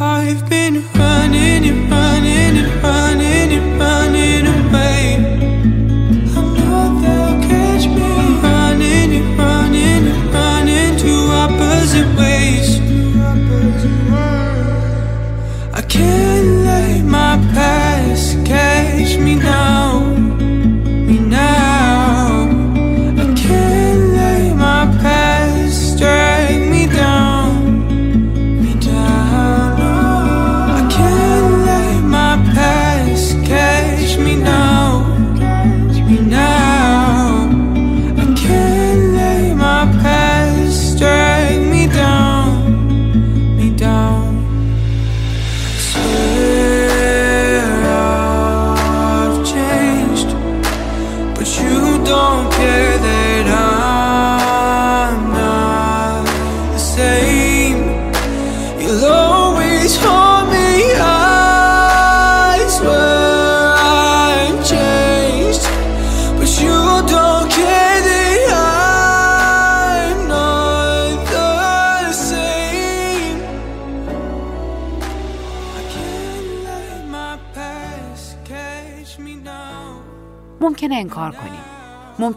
I've 0.00 0.48
been 0.48 0.82
running 0.94 1.89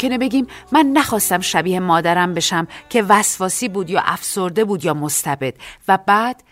ممکنه 0.04 0.18
بگیم 0.18 0.47
من 0.72 0.86
نخواستم 0.86 1.39
شبیه 1.39 1.80
مادرم 1.80 2.34
بشم 2.34 2.68
که 2.89 3.04
وسواسی 3.04 3.70
بود 3.70 3.89
یا 3.89 4.01
افسرده 4.06 4.66
بود 4.66 4.86
یا 4.86 4.93
مستبد 4.93 5.54
و 5.88 5.97
بعد 5.97 6.43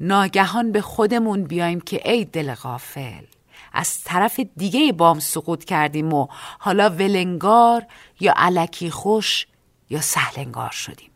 ناگهان 0.00 0.72
به 0.72 0.80
خودمون 0.80 1.44
بیایم 1.44 1.80
که 1.80 2.10
ای 2.10 2.24
دل 2.24 2.54
غافل 2.54 3.24
از 3.72 4.04
طرف 4.04 4.40
دیگه 4.56 4.92
بام 4.92 5.18
سقوط 5.18 5.64
کردیم 5.64 6.12
و 6.12 6.26
حالا 6.58 6.90
ولنگار 6.90 7.86
یا 8.20 8.34
علکی 8.36 8.90
خوش 8.90 9.46
یا 9.90 10.00
سهلنگار 10.00 10.70
شدیم. 10.70 11.10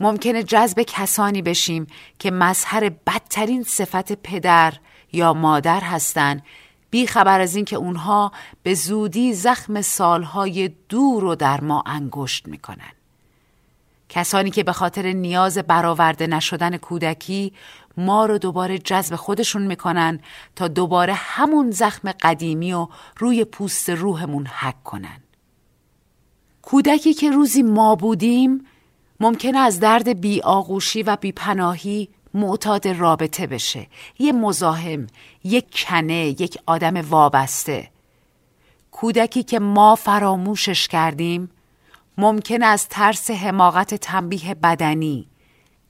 ممکنه 0.00 0.42
جذب 0.42 0.82
کسانی 0.82 1.42
بشیم 1.42 1.86
که 2.18 2.30
مظهر 2.30 2.88
بدترین 2.88 3.62
صفت 3.62 4.12
پدر 4.12 4.74
یا 5.12 5.34
مادر 5.34 5.80
هستند 5.80 6.42
بی 6.92 7.06
خبر 7.06 7.40
از 7.40 7.56
اینکه 7.56 7.76
اونها 7.76 8.32
به 8.62 8.74
زودی 8.74 9.34
زخم 9.34 9.80
سالهای 9.80 10.70
دور 10.88 11.22
رو 11.22 11.34
در 11.34 11.60
ما 11.60 11.82
انگشت 11.86 12.48
می‌کنن. 12.48 12.92
کسانی 14.08 14.50
که 14.50 14.62
به 14.62 14.72
خاطر 14.72 15.12
نیاز 15.12 15.58
برآورده 15.58 16.26
نشدن 16.26 16.76
کودکی 16.76 17.52
ما 17.96 18.26
رو 18.26 18.38
دوباره 18.38 18.78
جذب 18.78 19.16
خودشون 19.16 19.62
می‌کنن 19.62 20.20
تا 20.56 20.68
دوباره 20.68 21.12
همون 21.14 21.70
زخم 21.70 22.12
قدیمی 22.12 22.72
و 22.72 22.88
روی 23.16 23.44
پوست 23.44 23.90
روحمون 23.90 24.46
حک 24.46 24.84
کنن. 24.84 25.20
کودکی 26.62 27.14
که 27.14 27.30
روزی 27.30 27.62
ما 27.62 27.94
بودیم 27.94 28.66
ممکنه 29.20 29.58
از 29.58 29.80
درد 29.80 30.20
بی 30.20 30.40
آغوشی 30.40 31.02
و 31.02 31.16
بی 31.16 31.32
پناهی 31.32 32.08
معتاد 32.34 32.88
رابطه 32.88 33.46
بشه. 33.46 33.86
یه 34.18 34.32
مزاحم 34.32 35.06
یک 35.44 35.84
کنه 35.88 36.14
یک 36.14 36.58
آدم 36.66 37.10
وابسته. 37.10 37.90
کودکی 38.90 39.42
که 39.42 39.58
ما 39.58 39.94
فراموشش 39.94 40.88
کردیم 40.88 41.50
ممکن 42.18 42.62
از 42.62 42.88
ترس 42.88 43.30
حماقت 43.30 43.94
تنبیه 43.94 44.54
بدنی 44.54 45.26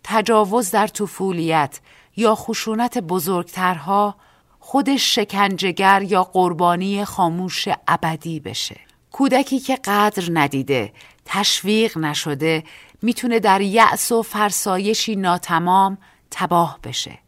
تجاوز 0.05 0.71
در 0.71 0.87
طفولیت 0.87 1.81
یا 2.17 2.35
خشونت 2.35 2.99
بزرگترها 2.99 4.15
خودش 4.61 5.15
شکنجهگر 5.15 6.03
یا 6.03 6.25
قربانی 6.25 7.05
خاموش 7.05 7.69
ابدی 7.89 8.41
بشه. 8.41 8.81
کودکی 9.13 9.61
که 9.61 9.77
قدر 9.77 10.29
ندیده 10.33 10.93
تشویق 11.25 11.99
نشده 11.99 12.65
می‌تونه 13.03 13.41
در 13.41 13.61
یأس 13.61 14.13
و 14.13 14.23
فرسایشی 14.23 15.17
ناتمام 15.17 15.99
تباه 16.33 16.79
بشه. 16.83 17.19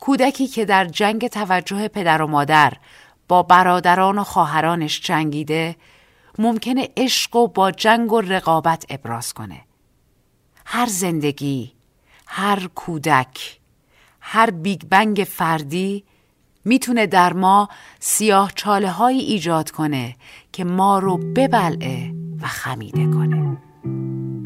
کودکی 0.00 0.46
که 0.46 0.64
در 0.64 0.84
جنگ 0.84 1.26
توجه 1.26 1.88
پدر 1.88 2.22
و 2.22 2.26
مادر 2.26 2.72
با 3.28 3.42
برادران 3.42 4.18
و 4.18 4.24
خواهرانش 4.24 5.00
جنگیده 5.00 5.76
ممکنه 6.38 6.88
عشق 6.96 7.36
و 7.36 7.48
با 7.48 7.70
جنگ 7.70 8.12
و 8.12 8.20
رقابت 8.20 8.86
ابراز 8.88 9.34
کنه. 9.34 9.60
هر 10.66 10.86
زندگی 10.86 11.72
هر 12.26 12.66
کودک 12.74 13.60
هر 14.20 14.50
بیگ 14.50 14.82
بنگ 14.90 15.26
فردی 15.30 16.04
می‌تونه 16.64 17.06
در 17.06 17.32
ما 17.32 17.68
سیاه 18.00 18.52
چاله 18.54 18.90
هایی 18.90 19.20
ایجاد 19.20 19.70
کنه 19.70 20.16
که 20.52 20.64
ما 20.64 20.98
رو 20.98 21.16
ببلعه 21.16 22.14
و 22.42 22.46
خمیده 22.46 23.06
کنه. 23.06 23.56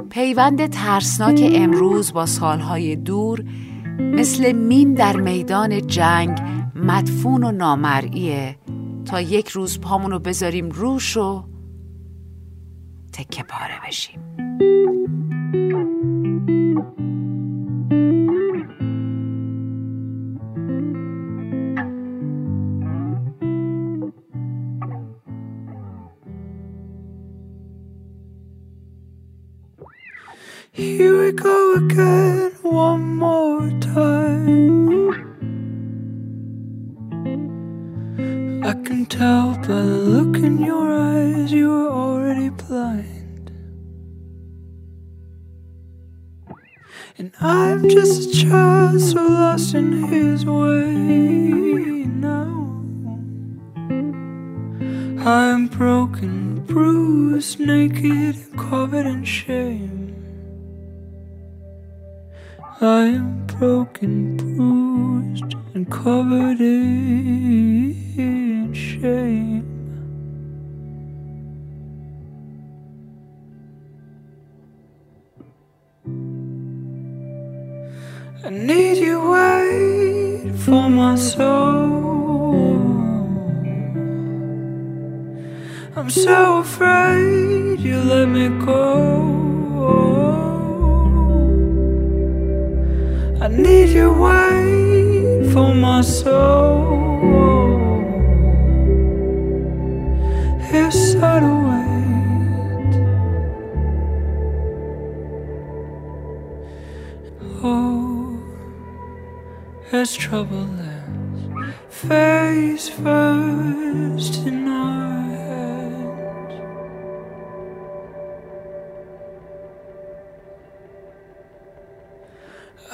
پیوند 0.02 0.66
ترسناک 0.66 1.50
امروز 1.54 2.12
با 2.12 2.26
سالهای 2.26 2.96
دور 2.96 3.44
مثل 3.98 4.52
مین 4.52 4.94
در 4.94 5.16
میدان 5.16 5.86
جنگ 5.86 6.38
مدفون 6.74 7.44
و 7.44 7.52
نامرئیه 7.52 8.56
تا 9.04 9.20
یک 9.20 9.48
روز 9.48 9.80
پامونو 9.80 10.18
بذاریم 10.18 10.68
روش 10.70 11.16
و 11.16 11.44
تکه 13.12 13.42
پاره 13.42 13.74
بشیم. 13.86 14.20
Here 30.74 31.22
we 31.22 31.32
go 31.32 31.74
again, 31.74 32.11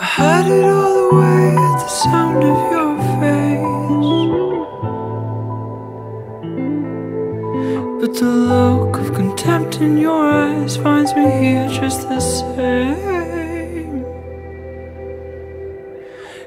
I 0.00 0.04
had 0.04 0.46
it 0.46 0.64
all 0.64 1.10
away 1.10 1.56
at 1.56 1.78
the 1.80 1.88
sound 1.88 2.44
of 2.44 2.58
your 2.70 2.96
face. 3.18 4.28
But 8.00 8.12
the 8.14 8.30
look 8.30 8.96
of 8.96 9.12
contempt 9.12 9.80
in 9.80 9.98
your 9.98 10.24
eyes 10.24 10.76
finds 10.76 11.12
me 11.14 11.28
here 11.42 11.68
just 11.68 12.08
the 12.08 12.20
same. 12.20 14.04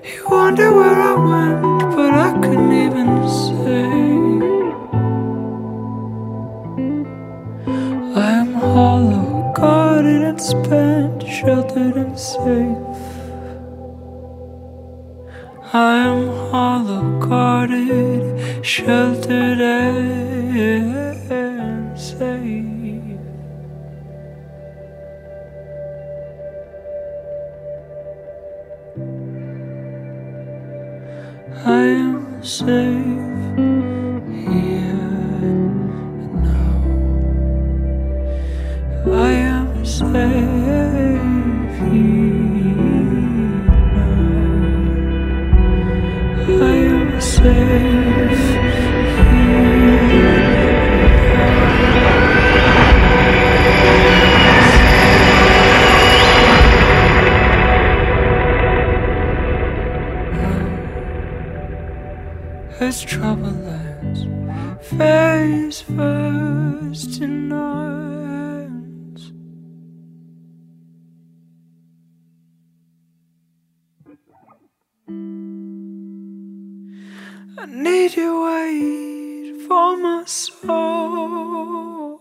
You 0.02 0.30
wonder 0.30 0.72
where 0.74 1.02
I 1.12 1.16
went, 1.16 1.62
but 1.93 2.14
I 2.14 2.32
couldn't 2.41 2.72
even 2.72 3.28
say. 3.28 3.84
I 8.16 8.32
am 8.32 8.54
hollow, 8.54 9.52
guarded 9.54 10.22
and 10.22 10.39
spent, 10.41 11.24
sheltered 11.28 11.97
and 11.97 12.18
safe. 12.18 12.91
Hollow, 16.52 17.18
guarded, 17.18 18.66
sheltered 18.66 19.62
and 19.62 21.01
wait 78.48 79.68
for 79.68 79.98
my 79.98 80.24
soul. 80.26 82.20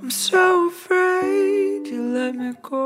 I'm 0.00 0.10
so 0.10 0.68
afraid 0.68 1.86
you 1.92 2.02
let 2.18 2.32
me 2.34 2.52
go. 2.62 2.84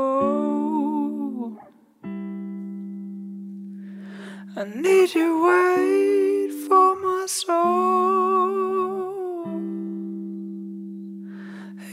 I 4.55 4.63
need 4.85 5.09
you 5.19 5.29
wait 5.47 6.51
for 6.67 6.87
my 7.05 7.23
soul. 7.27 8.59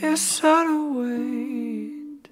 It's 0.02 0.22
subtle 0.22 0.86
wait. 1.00 2.30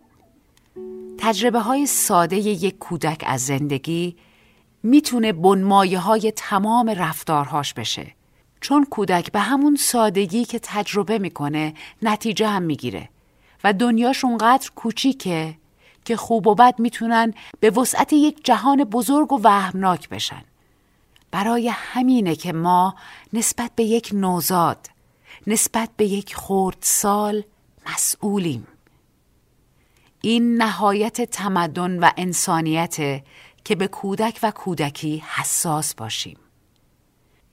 تجربه 1.18 1.60
های 1.60 1.86
ساده 1.86 2.36
یک 2.36 2.78
کودک 2.78 3.24
از 3.26 3.46
زندگی 3.46 4.16
می‌تونه 4.84 5.32
بنمایه 5.32 5.98
های 5.98 6.32
تمام 6.36 6.90
رفتارهاش 6.90 7.74
بشه. 7.74 8.06
چون 8.60 8.84
کودک 8.84 9.32
به 9.32 9.40
همون 9.40 9.76
سادگی 9.76 10.44
که 10.44 10.58
تجربه 10.62 11.18
می‌کنه 11.18 11.74
نتیجه 12.02 12.48
هم 12.48 12.62
می‌گیره. 12.62 13.08
و 13.64 13.72
دنیاش 13.72 14.24
اونقدر 14.24 14.70
کوچیکه 14.74 15.54
که 16.04 16.16
خوب 16.16 16.46
و 16.46 16.54
بد 16.54 16.74
می‌تونن 16.78 17.34
به 17.60 17.70
وسعت 17.70 18.12
یک 18.12 18.44
جهان 18.44 18.84
بزرگ 18.84 19.32
و 19.32 19.40
وهمناک 19.42 20.08
بشن. 20.08 20.44
برای 21.30 21.68
همینه 21.68 22.36
که 22.36 22.52
ما 22.52 22.94
نسبت 23.32 23.70
به 23.76 23.84
یک 23.84 24.10
نوزاد 24.12 24.90
نسبت 25.46 25.88
به 25.96 26.04
یک 26.04 26.34
خورد 26.34 26.76
سال 26.80 27.42
مسئولیم. 27.92 28.66
این 30.20 30.56
نهایت 30.56 31.20
تمدن 31.22 31.98
و 31.98 32.10
انسانیت 32.16 33.22
که 33.64 33.74
به 33.74 33.88
کودک 33.88 34.38
و 34.42 34.50
کودکی 34.50 35.24
حساس 35.36 35.94
باشیم. 35.94 36.38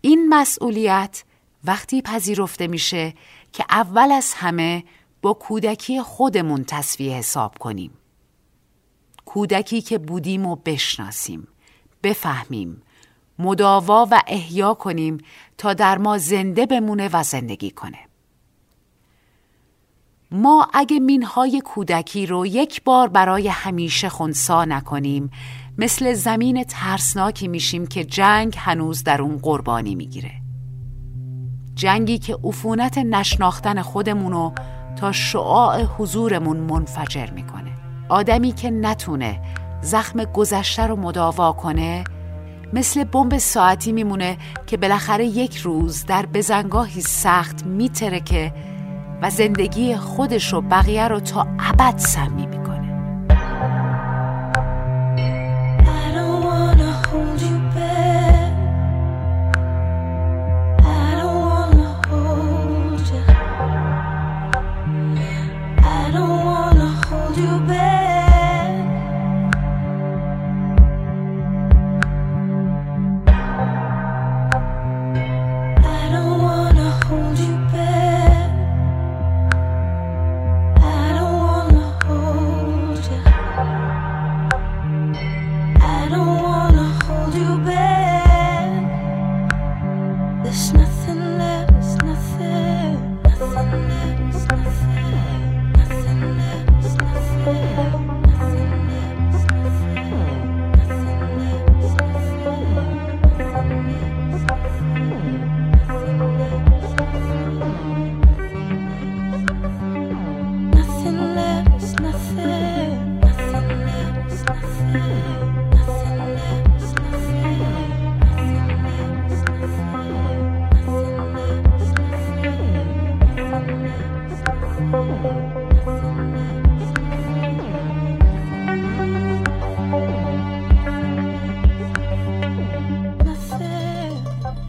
این 0.01 0.29
مسئولیت 0.29 1.23
وقتی 1.63 2.01
پذیرفته 2.01 2.67
میشه 2.67 3.13
که 3.53 3.65
اول 3.69 4.11
از 4.11 4.33
همه 4.33 4.83
با 5.21 5.33
کودکی 5.33 6.01
خودمون 6.01 6.63
تصویه 6.63 7.13
حساب 7.13 7.57
کنیم. 7.57 7.91
کودکی 9.25 9.81
که 9.81 9.97
بودیم 9.97 10.45
و 10.45 10.55
بشناسیم 10.55 11.47
بفهمیم 12.03 12.81
مداوا 13.39 14.07
و 14.11 14.21
احیا 14.27 14.73
کنیم 14.73 15.17
تا 15.57 15.73
در 15.73 15.97
ما 15.97 16.17
زنده 16.17 16.65
بمونه 16.65 17.09
و 17.13 17.23
زندگی 17.23 17.71
کنه. 17.71 17.99
ما 20.31 20.67
اگه 20.73 20.99
مینهای 20.99 21.61
کودکی 21.61 22.25
رو 22.25 22.45
یک 22.45 22.83
بار 22.83 23.07
برای 23.07 23.47
همیشه 23.47 24.09
خونسا 24.09 24.65
نکنیم 24.65 25.31
مثل 25.77 26.13
زمین 26.13 26.63
ترسناکی 26.63 27.47
میشیم 27.47 27.87
که 27.87 28.03
جنگ 28.03 28.55
هنوز 28.57 29.03
در 29.03 29.21
اون 29.21 29.37
قربانی 29.37 29.95
می‌گیره. 29.95 30.31
جنگی 31.75 32.17
که 32.17 32.37
عفونت 32.43 32.97
نشناختن 32.97 33.81
خودمونو 33.81 34.51
تا 34.95 35.11
شعاع 35.11 35.83
حضورمون 35.83 36.57
منفجر 36.57 37.29
می‌کنه. 37.31 37.71
آدمی 38.09 38.51
که 38.51 38.69
نتونه 38.71 39.41
زخم 39.81 40.23
گذشته 40.23 40.87
رو 40.87 40.95
مداوا 40.95 41.51
کنه 41.51 42.03
مثل 42.73 43.03
بمب 43.03 43.37
ساعتی 43.37 43.91
میمونه 43.91 44.37
که 44.67 44.77
بالاخره 44.77 45.25
یک 45.25 45.57
روز 45.57 46.05
در 46.05 46.25
بزنگاهی 46.25 47.01
سخت 47.01 47.65
میترکه 47.65 48.53
و 49.21 49.29
زندگی 49.29 49.95
خودش 49.95 50.53
و 50.53 50.61
بقیه 50.61 51.07
رو 51.07 51.19
تا 51.19 51.47
ابد 51.59 51.97
سمی 51.97 52.45
می‌کنه 52.45 52.60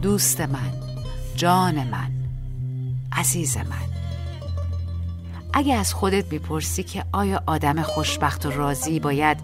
دوست 0.03 0.41
من 0.41 0.71
جان 1.35 1.75
من 1.75 2.11
عزیز 3.11 3.57
من. 3.57 3.93
اگه 5.53 5.75
از 5.75 5.93
خودت 5.93 6.31
می‌پرسی 6.31 6.83
که 6.83 7.05
آیا 7.11 7.43
آدم 7.45 7.81
خوشبخت 7.81 8.45
و 8.45 8.51
راضی 8.51 8.99
باید 8.99 9.37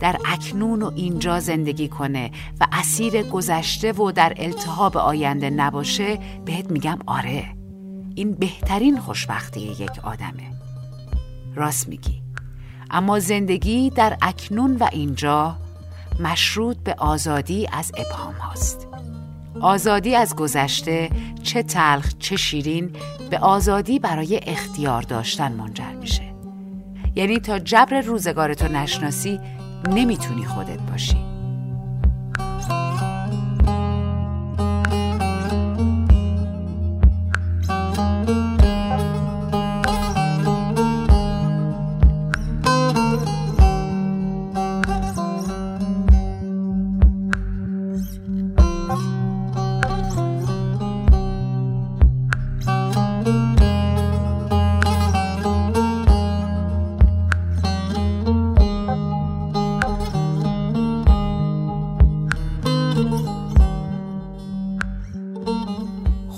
در 0.00 0.16
اکنون 0.26 0.82
و 0.82 0.92
اینجا 0.96 1.40
زندگی 1.40 1.88
کنه 1.88 2.30
و 2.60 2.66
اسیر 2.72 3.22
گذشته 3.22 3.92
و 3.92 4.12
در 4.12 4.32
التهاب 4.36 4.96
آینده 4.96 5.50
نباشه 5.50 6.18
بهت 6.44 6.70
میگم 6.70 6.98
آره. 7.06 7.44
این 8.14 8.32
بهترین 8.34 9.00
خوشبختی 9.00 9.60
یک 9.60 9.98
آدمه. 10.02 10.50
راست 11.54 11.88
میگی. 11.88 12.22
اما 12.90 13.18
زندگی 13.18 13.90
در 13.90 14.16
اکنون 14.22 14.76
و 14.76 14.88
اینجا 14.92 15.56
مشروط 16.20 16.76
به 16.76 16.94
آزادی 16.98 17.68
از 17.72 17.92
ابهام 17.96 18.34
هاست. 18.34 18.95
آزادی 19.60 20.16
از 20.16 20.36
گذشته 20.36 21.10
چه 21.42 21.62
تلخ 21.62 22.14
چه 22.18 22.36
شیرین 22.36 22.90
به 23.30 23.38
آزادی 23.38 23.98
برای 23.98 24.40
اختیار 24.46 25.02
داشتن 25.02 25.52
منجر 25.52 25.92
میشه. 26.00 26.34
یعنی 27.14 27.38
تا 27.38 27.58
جبر 27.58 28.00
روزگارتو 28.00 28.68
نشناسی 28.68 29.40
نمی‌تونی 29.88 30.44
خودت 30.44 30.80
باشی. 30.80 31.35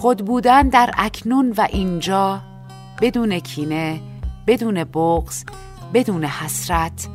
خود 0.09 0.24
بودن 0.24 0.68
در 0.68 0.90
اکنون 0.98 1.54
و 1.56 1.66
اینجا 1.70 2.40
بدون 3.00 3.38
کینه 3.38 4.00
بدون 4.46 4.84
بغز 4.84 5.44
بدون 5.94 6.24
حسرت 6.24 7.09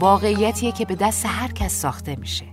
واقعیتیه 0.00 0.72
که 0.72 0.84
به 0.84 0.94
دست 0.94 1.26
هر 1.26 1.52
کس 1.52 1.72
ساخته 1.72 2.16
میشه. 2.16 2.44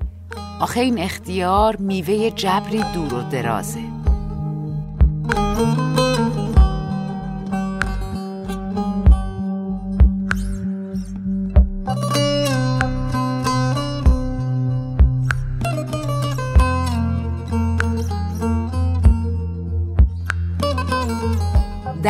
آخه 0.60 0.80
این 0.80 1.00
اختیار 1.00 1.76
میوه 1.76 2.30
جبری 2.30 2.84
دور 2.94 3.14
و 3.14 3.22
درازه. 3.22 3.93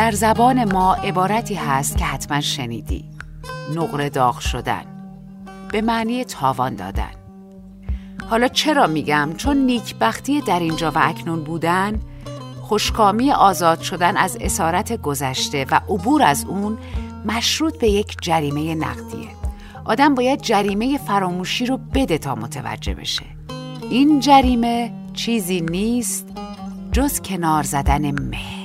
در 0.04 0.12
زبان 0.12 0.72
ما 0.72 0.94
عبارتی 0.94 1.54
هست 1.54 1.98
که 1.98 2.04
حتما 2.04 2.40
شنیدی. 2.40 3.04
نقره 3.74 4.10
داغ 4.10 4.38
شدن. 4.38 4.84
به 5.72 5.82
معنی 5.82 6.24
تاوان 6.24 6.74
دادن. 6.74 7.10
حالا 8.30 8.48
چرا 8.48 8.86
میگم؟ 8.86 9.30
چون 9.36 9.56
نیکبختی 9.56 10.40
در 10.40 10.60
اینجا 10.60 10.90
و 10.90 10.98
اکنون 11.02 11.44
بودن 11.44 12.00
خوشکامی 12.60 13.32
آزاد 13.32 13.80
شدن 13.80 14.16
از 14.16 14.38
اسارت 14.40 15.02
گذشته 15.02 15.66
و 15.70 15.80
عبور 15.88 16.22
از 16.22 16.44
اون 16.48 16.78
مشروط 17.24 17.78
به 17.78 17.88
یک 17.88 18.16
جریمه 18.22 18.74
نقدیه. 18.74 19.28
آدم 19.84 20.14
باید 20.14 20.42
جریمه 20.42 20.98
فراموشی 20.98 21.66
رو 21.66 21.76
بده 21.76 22.18
تا 22.18 22.34
متوجه 22.34 22.94
بشه. 22.94 23.24
این 23.90 24.20
جریمه 24.20 24.92
چیزی 25.14 25.60
نیست 25.60 26.28
جز 26.92 27.20
کنار 27.20 27.62
زدن 27.62 28.10
مه. 28.10 28.63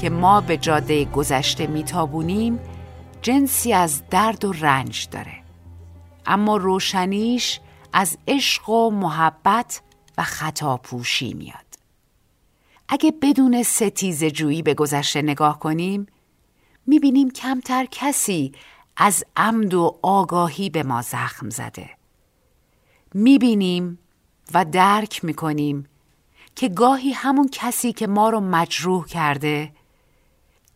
که 0.00 0.10
ما 0.10 0.40
به 0.40 0.56
جاده 0.56 1.04
گذشته 1.04 1.66
میتابونیم 1.66 2.60
جنسی 3.22 3.72
از 3.72 4.02
درد 4.10 4.44
و 4.44 4.52
رنج 4.52 5.08
داره. 5.10 5.42
اما 6.26 6.56
روشنیش 6.56 7.60
از 7.92 8.18
عشق 8.28 8.68
و 8.68 8.90
محبت 8.90 9.82
و 10.18 10.22
خطاپوشی 10.22 11.34
میاد. 11.34 11.64
اگه 12.88 13.12
بدون 13.22 13.62
ستیز 13.62 14.24
جویی 14.24 14.62
به 14.62 14.74
گذشته 14.74 15.22
نگاه 15.22 15.58
کنیم 15.58 16.06
می‌بینیم 16.86 17.30
کمتر 17.30 17.86
کسی 17.90 18.52
از 18.96 19.24
عمد 19.36 19.74
و 19.74 19.98
آگاهی 20.02 20.70
به 20.70 20.82
ما 20.82 21.02
زخم 21.02 21.50
زده. 21.50 21.90
می‌بینیم 23.14 23.98
و 24.54 24.64
درک 24.64 25.24
می‌کنیم 25.24 25.86
که 26.58 26.68
گاهی 26.68 27.12
همون 27.12 27.48
کسی 27.52 27.92
که 27.92 28.06
ما 28.06 28.30
رو 28.30 28.40
مجروح 28.40 29.06
کرده 29.06 29.72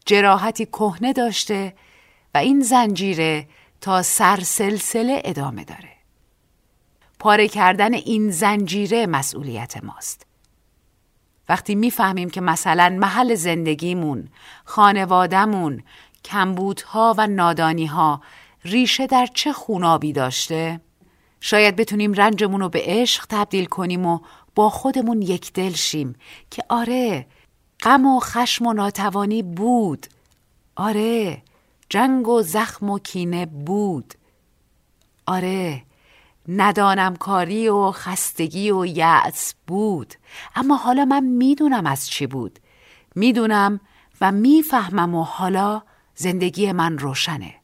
جراحتی 0.07 0.67
کهنه 0.67 1.13
داشته 1.13 1.75
و 2.35 2.39
این 2.39 2.61
زنجیره 2.61 3.49
تا 3.81 4.03
سرسلسله 4.03 5.23
ادامه 5.25 5.65
داره. 5.65 5.93
پاره 7.19 7.49
کردن 7.49 7.95
این 7.95 8.31
زنجیره 8.31 9.07
مسئولیت 9.07 9.85
ماست. 9.85 10.27
وقتی 11.49 11.75
می‌فهمیم 11.75 12.31
که 12.31 12.41
مثلا 12.41 12.97
محل 13.01 13.35
زندگیمون، 13.35 14.29
خانوادهمون، 14.65 15.83
کمبودها 16.25 17.15
و 17.19 17.27
نادانیها 17.27 18.23
ریشه 18.65 19.07
در 19.07 19.27
چه 19.35 19.53
خونابی 19.53 20.13
داشته 20.13 20.81
شاید 21.41 21.77
بتونیم 21.77 22.13
رنجمون 22.13 22.61
رو 22.61 22.69
به 22.69 22.83
عشق 22.85 23.27
تبدیل 23.29 23.65
کنیم 23.65 24.07
و 24.07 24.21
با 24.55 24.71
خودمون 24.71 25.23
یک 25.23 25.77
شیم 25.77 26.15
که 26.51 26.65
آره 26.69 27.27
غم 27.83 28.07
و 28.07 28.21
خشم 28.21 28.67
و 28.67 28.73
ناتوانی 28.73 29.43
بود. 29.43 30.07
آره 30.77 31.43
جنگ 31.89 32.29
و 32.29 32.43
زخم 32.43 32.91
و 32.91 32.99
کینه 32.99 33.47
بود. 33.47 34.15
آره 35.27 35.83
ندانم 36.49 37.17
کاری 37.17 37.69
و 37.69 37.91
خستگی 37.91 38.71
و 38.71 38.87
یأس 38.87 39.55
بود. 39.67 40.15
اما 40.55 40.77
حالا 40.77 41.05
من 41.05 41.25
می‌دونم 41.25 41.87
از 41.87 42.09
چی 42.09 42.27
بود. 42.27 42.59
می‌دونم 43.15 43.81
و 44.21 44.33
می‌فهمم 44.33 45.15
و 45.15 45.23
حالا 45.23 45.83
زندگی 46.15 46.73
من 46.73 46.99
روشنه. 46.99 47.55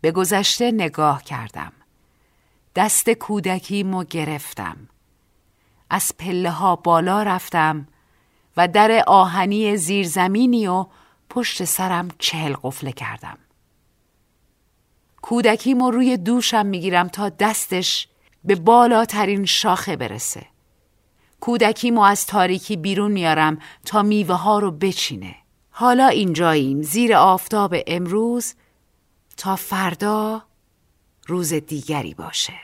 به 0.00 0.12
گذشته 0.12 0.72
نگاه 0.72 1.22
کردم. 1.22 1.72
دست 2.76 3.10
کودکیمو 3.10 4.04
گرفتم. 4.04 4.76
از 5.90 6.12
پله 6.18 6.50
ها 6.50 6.76
بالا 6.76 7.22
رفتم 7.22 7.86
و 8.56 8.68
در 8.68 9.04
آهنی 9.06 9.76
زیرزمینی 9.76 10.66
و 10.66 10.86
پشت 11.30 11.64
سرم 11.64 12.08
چهل 12.18 12.54
قفله 12.62 12.92
کردم. 12.92 13.38
کودکیمو 15.22 15.90
روی 15.90 16.16
دوشم 16.16 16.66
می‌گیرم 16.66 17.08
تا 17.08 17.28
دستش 17.28 18.08
به 18.44 18.54
بالاترین 18.54 19.44
شاخه 19.44 19.96
برسه. 19.96 20.46
کودکیمو 21.40 22.00
از 22.00 22.26
تاریکی 22.26 22.76
بیرون 22.76 23.12
میارم 23.12 23.58
تا 23.84 24.02
میوه 24.02 24.34
ها 24.34 24.58
رو 24.58 24.70
بچینه. 24.70 25.34
حالا 25.70 26.06
اینجاییم 26.06 26.82
زیر 26.82 27.14
آفتاب 27.14 27.74
امروز 27.86 28.54
تا 29.36 29.56
فردا 29.56 30.42
روز 31.26 31.54
دیگری 31.54 32.14
باشه. 32.14 32.54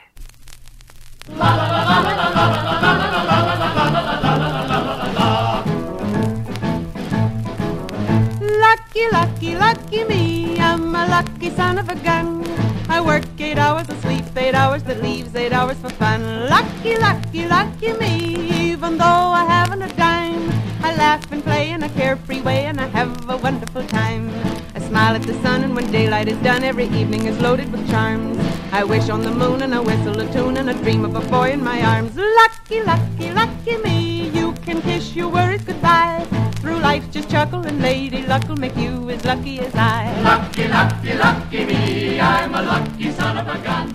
Lucky, 8.41 9.09
lucky, 9.11 9.55
lucky 9.55 10.03
me, 10.03 10.59
I'm 10.59 10.95
a 10.95 11.07
lucky 11.07 11.49
son 11.51 11.77
of 11.77 11.89
a 11.89 11.95
gun. 11.95 12.43
I 12.89 12.99
work 13.01 13.23
eight 13.39 13.57
hours 13.57 13.87
and 13.89 13.99
sleep 14.01 14.25
eight 14.35 14.53
hours, 14.53 14.83
that 14.83 15.01
leaves 15.01 15.35
eight 15.35 15.53
hours 15.53 15.77
for 15.77 15.89
fun. 15.89 16.21
Lucky, 16.49 16.97
lucky, 16.97 17.47
lucky 17.47 17.93
me, 17.93 18.71
even 18.71 18.97
though 18.97 19.05
I 19.41 19.45
haven't 19.45 19.81
a 19.81 19.87
dime. 19.95 20.51
I 20.83 20.95
laugh 20.95 21.31
and 21.31 21.43
play 21.43 21.71
in 21.71 21.83
a 21.83 21.89
carefree 21.89 22.41
way 22.41 22.65
and 22.65 22.81
I 22.81 22.87
have 22.87 23.29
a 23.29 23.37
wonderful 23.37 23.85
time. 23.87 24.29
I 24.75 24.79
smile 24.79 25.15
at 25.15 25.23
the 25.23 25.33
sun 25.41 25.63
and 25.63 25.75
when 25.75 25.91
daylight 25.91 26.27
is 26.27 26.37
done, 26.39 26.63
every 26.63 26.85
evening 26.85 27.25
is 27.25 27.39
loaded 27.39 27.71
with 27.71 27.87
charms. 27.89 28.37
I 28.73 28.85
wish 28.85 29.09
on 29.09 29.21
the 29.21 29.31
moon 29.31 29.61
and 29.63 29.75
I 29.75 29.79
whistle 29.81 30.17
a 30.21 30.31
tune 30.31 30.55
and 30.55 30.69
I 30.69 30.73
dream 30.73 31.03
of 31.03 31.13
a 31.15 31.19
boy 31.29 31.51
in 31.51 31.61
my 31.61 31.81
arms. 31.83 32.15
Lucky, 32.15 32.81
lucky, 32.81 33.31
lucky 33.31 33.75
me, 33.77 34.29
you 34.29 34.53
can 34.65 34.81
kiss 34.81 35.13
your 35.13 35.27
worries 35.27 35.61
goodbye. 35.63 36.25
Through 36.61 36.79
life 36.79 37.03
just 37.11 37.29
chuckle 37.29 37.63
and 37.67 37.81
lady 37.81 38.25
luck 38.25 38.47
will 38.47 38.55
make 38.55 38.77
you 38.77 39.09
as 39.09 39.25
lucky 39.25 39.59
as 39.59 39.75
I. 39.75 40.21
Lucky, 40.21 40.67
lucky, 40.69 41.13
lucky 41.15 41.65
me. 41.65 42.19
I'm 42.21 42.55
a 42.55 42.61
lucky 42.61 43.11
son 43.11 43.37
of 43.37 43.47
a 43.47 43.57
gun. 43.67 43.87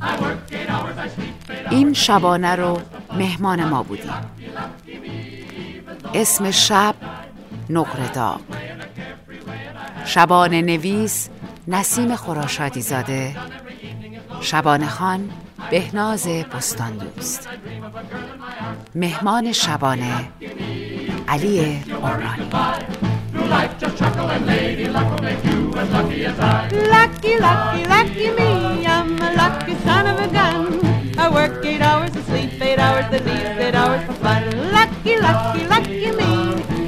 I 0.00 0.20
work 0.20 0.38
eight 0.50 0.68
hours, 0.68 0.96
I 0.98 1.08
sleep 1.08 1.34
eight 1.50 1.66
hours. 1.66 1.72
این 1.72 1.92
شبانه 1.92 2.54
رو 2.54 2.80
مهمان 3.18 3.64
ما 3.64 3.82
بودیم 3.82 4.12
اسم 6.14 6.50
شب 6.50 6.94
نقره 7.70 8.08
داغ 8.08 8.40
شبانه 10.04 10.62
نویس 10.62 11.28
نسیم 11.68 12.16
خراشادی 12.16 12.82
زاده 12.82 13.34
شبانه 14.40 14.86
خان 14.86 15.30
بهناز 15.70 16.28
بستان 16.28 16.92
دوست 16.98 17.48
مهمان 18.94 19.52
شبانه 19.52 20.28
علی 21.28 21.82
عمرانی 22.02 22.50
lucky. 25.86 27.38
Lucky, 27.38 27.86
lucky, 27.86 28.30
me, 28.30 28.86
I'm 28.86 29.20
a 29.20 29.34
lucky 29.34 29.74
son 29.84 30.06
of 30.06 30.18
a 30.20 30.28
gun. 30.32 31.18
I 31.18 31.28
work 31.30 31.64
eight 31.64 31.80
hours 31.80 32.14
and 32.14 32.24
sleep 32.24 32.60
eight 32.60 32.78
hours, 32.78 33.06
that 33.10 33.24
leaves 33.24 33.58
eight 33.64 33.74
hours 33.74 34.04
for 34.06 34.14
fun. 34.14 34.42
Lucky, 34.72 35.18
lucky, 35.20 35.66
lucky 35.66 36.10
me, 36.12 36.32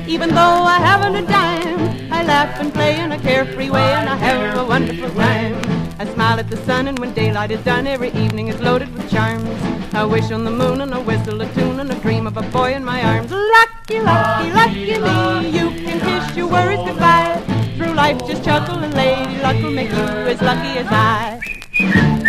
even 0.07 0.31
though 0.31 0.63
I 0.75 0.79
haven't 0.89 1.17
a 1.17 1.27
dime. 1.27 2.13
I 2.13 2.23
laugh 2.25 2.61
and 2.61 2.73
play 2.73 3.01
in 3.01 3.13
a 3.13 3.19
carefree 3.19 3.71
way 3.71 3.93
and 3.93 4.09
I 4.09 4.17
have 4.17 4.59
a 4.59 4.65
wonderful 4.65 5.11
time. 5.11 5.78
I 6.01 6.05
smile 6.15 6.39
at 6.39 6.49
the 6.49 6.57
sun 6.59 6.87
and 6.87 6.97
when 7.01 7.13
daylight 7.13 7.51
is 7.51 7.61
done, 7.65 7.89
every 7.89 8.11
evening 8.13 8.47
is 8.47 8.61
loaded 8.61 8.95
with 8.95 9.11
charms. 9.11 9.49
I 9.93 10.05
wish 10.05 10.31
on 10.31 10.45
the 10.45 10.51
moon 10.51 10.81
and 10.81 10.95
I 10.95 10.99
whistle 10.99 11.41
a 11.41 11.53
tune 11.55 11.81
and 11.81 11.91
I 11.91 11.99
dream 11.99 12.29
of 12.29 12.37
a 12.37 12.43
boy 12.43 12.75
in 12.75 12.85
my 12.85 13.03
arms. 13.03 13.33
Lucky, 13.33 13.99
lucky, 14.01 14.53
lucky 14.53 14.99
me, 15.01 15.51
you 15.51 15.71
can 15.71 15.99
kiss 15.99 16.37
your 16.37 16.47
worries 16.47 16.79
goodbye. 16.79 17.43
Through 17.77 17.95
life 17.95 18.19
just 18.29 18.45
chuckle 18.45 18.79
and 18.79 18.95
lady 18.95 19.43
luck 19.43 19.61
will 19.61 19.73
make 19.73 19.91
you 19.91 19.97
as 19.97 20.41
lucky 20.41 20.79
as 20.79 20.87
I. 20.89 22.28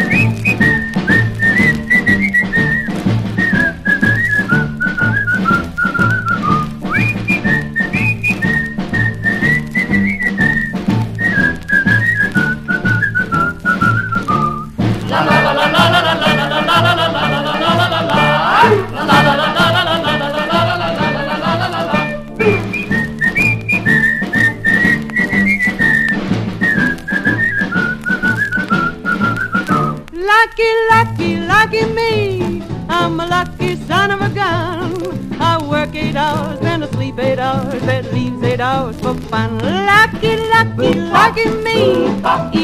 of. 34.50 35.42
I 35.42 35.54
work 35.74 35.96
eight 35.96 36.16
hours 36.16 36.60
and 36.62 36.84
I 36.84 36.88
sleep 36.92 37.18
eight 37.20 37.40
hours. 37.40 37.82
That 37.84 38.12
leaves 38.14 38.42
eight 38.44 38.60
hours 38.60 39.00
for 39.00 39.14
fun. 39.32 39.58
Lucky, 39.60 40.36
lucky, 40.56 40.92
lucky 41.18 41.48
me. 41.66 41.80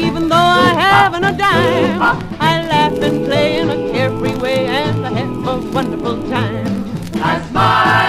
Even 0.02 0.28
though 0.28 0.50
I 0.66 0.68
haven't 0.86 1.24
a 1.24 1.32
dime, 1.32 2.02
I 2.40 2.52
laugh 2.72 2.98
and 3.08 3.24
play 3.26 3.58
in 3.60 3.70
a 3.70 3.78
carefree 3.92 4.36
way 4.36 4.66
and 4.66 5.06
I 5.06 5.12
have 5.20 5.48
a 5.48 5.56
wonderful 5.76 6.16
time. 6.28 6.66
I 7.14 7.40
smile 7.48 8.05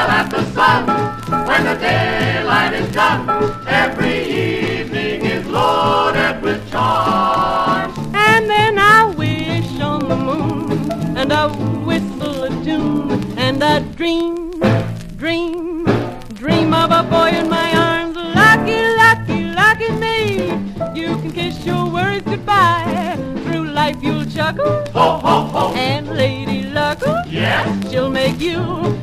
Ho, 24.55 25.19
ho, 25.19 25.41
ho. 25.51 25.73
And 25.75 26.07
Lady 26.15 26.63
Luck, 26.63 26.99
Yeah. 27.27 27.65
she'll 27.89 28.09
make 28.09 28.39
you 28.39 28.96